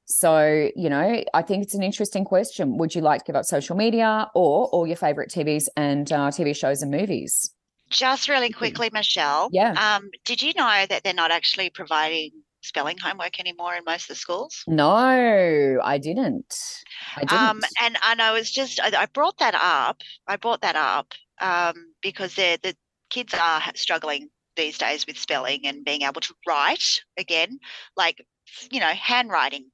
So, 0.06 0.70
you 0.76 0.90
know, 0.90 1.24
I 1.34 1.42
think 1.44 1.64
it's 1.64 1.76
an 1.76 1.84
interesting 1.84 2.26
question. 2.26 2.78
Would 2.78 2.96
you 2.96 3.02
like 3.02 3.20
to 3.20 3.26
give 3.26 3.36
up 3.36 3.46
social 3.46 3.76
media 3.76 4.30
or 4.34 4.66
all 4.66 4.86
your 4.86 4.98
favorite 4.98 5.30
TVs 5.30 5.68
and 5.78 6.12
uh, 6.12 6.30
TV 6.30 6.56
shows 6.56 6.82
and 6.82 6.92
movies? 6.92 7.54
Just 7.94 8.28
really 8.28 8.50
quickly, 8.50 8.90
Michelle. 8.92 9.50
Yeah. 9.52 9.74
Um, 9.98 10.10
did 10.26 10.42
you 10.42 10.54
know 10.56 10.86
that 10.90 11.02
they're 11.04 11.14
not 11.14 11.32
actually 11.32 11.70
providing 11.70 12.32
spelling 12.62 12.98
homework 12.98 13.40
anymore 13.40 13.76
in 13.76 13.84
most 13.86 14.04
of 14.04 14.08
the 14.10 14.16
schools? 14.16 14.64
No, 14.68 14.90
I 14.94 15.98
didn't. 16.02 16.84
I 17.16 17.22
didn't. 17.22 17.34
Um, 17.34 17.62
and 17.82 17.98
and 18.04 18.22
I 18.22 18.32
was 18.32 18.52
just 18.52 18.80
I, 18.82 18.92
I 18.98 19.06
brought 19.08 19.38
that 19.40 19.56
up. 19.56 20.02
I 20.28 20.38
brought 20.38 20.62
that 20.62 20.76
up 20.76 21.14
um, 21.40 21.94
because 22.02 22.36
they're 22.36 22.58
the 22.58 22.76
kids 23.10 23.34
are 23.34 23.62
struggling 23.76 24.30
these 24.56 24.78
days 24.78 25.06
with 25.06 25.18
spelling 25.18 25.66
and 25.66 25.86
being 25.86 26.02
able 26.04 26.22
to 26.22 26.34
write 26.48 27.02
again, 27.18 27.60
like 27.96 28.26
you 28.72 28.80
know, 28.80 28.88
handwriting, 28.88 29.66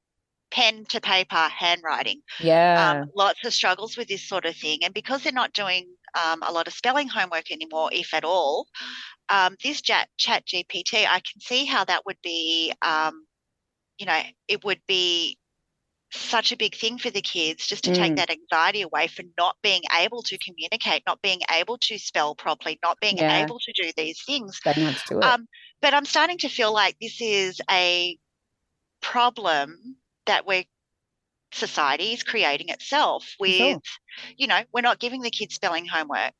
pen 0.51 0.85
to 0.88 1.01
paper 1.01 1.49
handwriting. 1.49 2.21
yeah. 2.39 2.79
Um, 2.79 3.09
lots 3.15 3.45
of 3.45 3.53
struggles 3.53 3.97
with 3.97 4.07
this 4.09 4.27
sort 4.27 4.45
of 4.45 4.55
thing, 4.55 4.79
and 4.83 4.93
because 4.93 5.23
they're 5.23 5.33
not 5.33 5.53
doing 5.53 5.95
um, 6.15 6.43
a 6.43 6.51
lot 6.51 6.67
of 6.67 6.73
spelling 6.73 7.07
homework 7.09 7.51
anymore, 7.51 7.89
if 7.93 8.13
at 8.13 8.25
all, 8.25 8.67
um, 9.29 9.55
this 9.63 9.81
chat, 9.81 10.09
chat 10.17 10.45
GPT, 10.47 11.05
I 11.05 11.19
can 11.21 11.41
see 11.41 11.65
how 11.65 11.85
that 11.85 12.05
would 12.05 12.19
be, 12.23 12.73
um, 12.81 13.27
you 13.99 14.05
know, 14.05 14.21
it 14.47 14.63
would 14.65 14.81
be 14.88 15.38
such 16.12 16.51
a 16.51 16.57
big 16.57 16.75
thing 16.75 16.97
for 16.97 17.12
the 17.12 17.21
kids 17.21 17.67
just 17.67 17.83
to 17.83 17.91
take 17.91 18.15
Mm. 18.15 18.15
that 18.15 18.31
anxiety 18.31 18.81
away 18.81 19.07
for 19.07 19.23
not 19.38 19.55
being 19.62 19.83
able 19.99 20.23
to 20.23 20.38
communicate, 20.39 21.03
not 21.05 21.21
being 21.21 21.41
able 21.51 21.77
to 21.77 21.99
spell 21.99 22.35
properly, 22.35 22.79
not 22.83 22.99
being 22.99 23.19
Yeah. 23.19 23.29
able 23.29 23.59
to 23.59 23.73
do 23.73 23.91
these 23.95 24.23
things. 24.25 24.59
they 24.63 24.73
have 24.81 24.95
to 24.95 25.03
do 25.05 25.21
it. 25.21 25.35
Um, 25.35 25.47
but 25.81 25.93
I'm 25.93 26.05
starting 26.05 26.39
to 26.39 26.49
feel 26.49 26.73
like 26.73 26.97
this 27.01 27.21
is 27.21 27.62
a 27.71 28.17
problem 29.01 29.97
that 30.30 30.46
we're 30.48 30.63
society 31.52 32.13
is 32.13 32.24
creating 32.24 32.70
itself 32.70 33.28
with, 33.39 33.56
sure. 33.56 33.80
you 34.38 34.46
know, 34.48 34.60
we're 34.74 34.82
not 34.82 35.00
giving 35.00 35.22
the 35.22 35.32
kids 35.32 35.56
spelling 35.56 35.86
homework. 35.86 36.34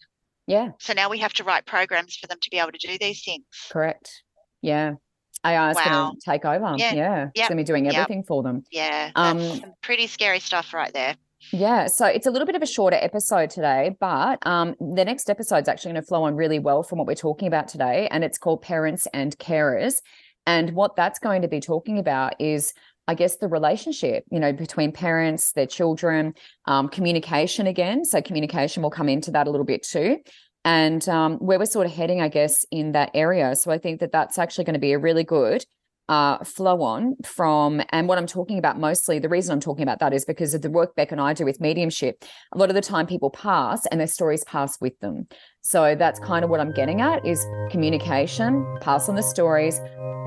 yeah. 0.48 0.70
So 0.80 0.94
now 0.94 1.10
we 1.10 1.18
have 1.20 1.34
to 1.34 1.44
write 1.44 1.66
programs 1.66 2.16
for 2.16 2.28
them 2.28 2.38
to 2.42 2.50
be 2.52 2.60
able 2.60 2.72
to 2.72 2.78
do 2.78 2.98
these 3.00 3.24
things. 3.24 3.44
Correct. 3.72 4.24
Yeah. 4.62 4.94
AI 5.44 5.72
is 5.72 5.76
Wow. 5.78 5.84
going 5.86 6.16
to 6.16 6.22
take 6.32 6.46
over. 6.46 6.76
Yeah. 6.78 6.94
Yeah. 6.94 7.30
It's 7.34 7.48
going 7.48 7.58
to 7.58 7.64
be 7.64 7.64
doing 7.64 7.86
Yep. 7.86 7.94
everything 7.96 8.24
for 8.24 8.44
them. 8.44 8.64
Yeah, 8.72 9.10
Um, 9.16 9.64
pretty 9.82 10.06
scary 10.08 10.40
stuff 10.40 10.74
right 10.74 10.94
there. 10.94 11.16
Yeah, 11.52 11.88
so 11.88 12.06
it's 12.06 12.28
a 12.28 12.32
little 12.32 12.46
bit 12.46 12.56
of 12.56 12.62
a 12.62 12.66
shorter 12.68 12.98
episode 13.00 13.50
today, 13.50 13.96
but 14.00 14.46
um, 14.46 14.76
the 14.82 15.06
next 15.06 15.30
episode 15.30 15.62
is 15.64 15.68
actually 15.70 15.94
going 15.94 16.02
to 16.04 16.08
flow 16.08 16.24
on 16.24 16.36
really 16.36 16.60
well 16.60 16.84
from 16.84 16.98
what 17.00 17.08
we're 17.08 17.16
talking 17.16 17.48
about 17.48 17.70
today, 17.70 18.10
and 18.12 18.24
it's 18.26 18.38
called 18.38 18.62
Parents 18.62 19.08
and 19.14 19.38
Carers. 19.40 20.02
And 20.46 20.74
what 20.76 20.98
that's 20.98 21.18
going 21.18 21.42
to 21.44 21.48
be 21.48 21.62
talking 21.62 21.98
about 21.98 22.34
is, 22.42 22.74
I 23.10 23.16
guess, 23.16 23.38
the 23.38 23.48
relationship, 23.48 24.24
you 24.30 24.40
know, 24.40 24.54
between 24.54 24.92
parents, 24.92 25.54
their 25.54 25.66
children, 25.66 26.36
um, 26.66 26.90
communication 26.90 27.66
again. 27.66 28.06
So 28.06 28.22
communication 28.22 28.84
will 28.84 28.92
come 28.92 29.10
into 29.10 29.32
that 29.32 29.48
a 29.48 29.50
little 29.50 29.66
bit 29.66 29.82
too, 29.82 30.20
and 30.64 31.02
um, 31.10 31.38
where 31.38 31.58
we're 31.58 31.66
sort 31.66 31.88
of 31.88 31.92
heading, 31.92 32.22
I 32.22 32.28
guess, 32.28 32.66
in 32.70 32.92
that 32.92 33.10
area. 33.16 33.56
So 33.56 33.72
I 33.72 33.80
think 33.80 34.00
that 34.02 34.12
that's 34.12 34.38
actually 34.38 34.66
going 34.66 34.76
to 34.76 34.80
be 34.80 34.94
a 34.94 35.00
really 35.00 35.24
good 35.24 35.66
uh, 36.10 36.44
flow 36.44 36.82
on 36.82 37.16
from, 37.24 37.82
and 37.92 38.08
what 38.08 38.18
I'm 38.18 38.26
talking 38.26 38.58
about 38.58 38.80
mostly, 38.80 39.20
the 39.20 39.30
reason 39.30 39.54
I'm 39.54 39.60
talking 39.60 39.84
about 39.84 40.00
that 40.00 40.12
is 40.12 40.26
because 40.26 40.54
of 40.56 40.64
the 40.64 40.70
work 40.70 40.96
Beck 40.96 41.12
and 41.12 41.22
I 41.22 41.34
do 41.34 41.46
with 41.46 41.62
mediumship. 41.62 42.26
A 42.52 42.58
lot 42.58 42.70
of 42.70 42.76
the 42.76 42.82
time, 42.82 43.06
people 43.06 43.30
pass 43.30 43.86
and 43.86 44.00
their 44.00 44.08
stories 44.08 44.44
pass 44.46 44.82
with 44.82 45.00
them. 45.00 45.28
So 45.62 45.96
that's 45.96 46.20
kind 46.20 46.44
of 46.44 46.50
what 46.50 46.60
I'm 46.60 46.74
getting 46.74 47.00
at 47.00 47.26
is 47.26 47.46
communication, 47.70 48.66
pass 48.82 49.08
on 49.08 49.16
the 49.16 49.22
stories, 49.22 49.80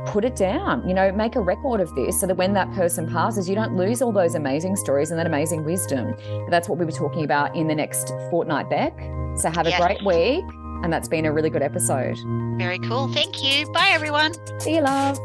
put 0.07 0.25
it 0.25 0.37
down, 0.37 0.89
you 0.89 0.95
know, 0.95 1.11
make 1.11 1.35
a 1.35 1.41
record 1.41 1.81
of 1.81 1.93
this 1.97 2.21
so 2.21 2.27
that 2.29 2.37
when 2.37 2.53
that 2.53 2.71
person 2.73 3.09
passes, 3.09 3.49
you 3.49 3.57
don't 3.57 3.77
lose 3.77 4.01
all 4.03 4.13
those 4.13 4.37
amazing 4.37 4.77
stories 4.77 5.11
and 5.11 5.19
that 5.19 5.27
amazing 5.27 5.65
wisdom. 5.65 6.15
That's 6.49 6.69
what 6.69 6.79
we 6.79 6.85
were 6.85 6.93
talking 6.93 7.25
about 7.25 7.57
in 7.57 7.67
the 7.67 7.75
next 7.75 8.09
fortnight, 8.31 8.71
Beck. 8.71 8.97
So 9.37 9.51
have 9.51 9.67
a 9.67 9.71
Yes. 9.71 9.81
great 9.81 10.05
week. 10.05 10.45
And 10.83 10.93
that's 10.93 11.09
been 11.09 11.25
a 11.25 11.33
really 11.33 11.51
good 11.51 11.63
episode. 11.63 12.19
Very 12.59 12.79
cool. 12.81 13.09
Thank 13.09 13.43
you. 13.43 13.71
Bye, 13.73 13.91
everyone. 13.93 14.35
See 14.61 14.75
you, 14.77 14.83
love. 14.83 15.19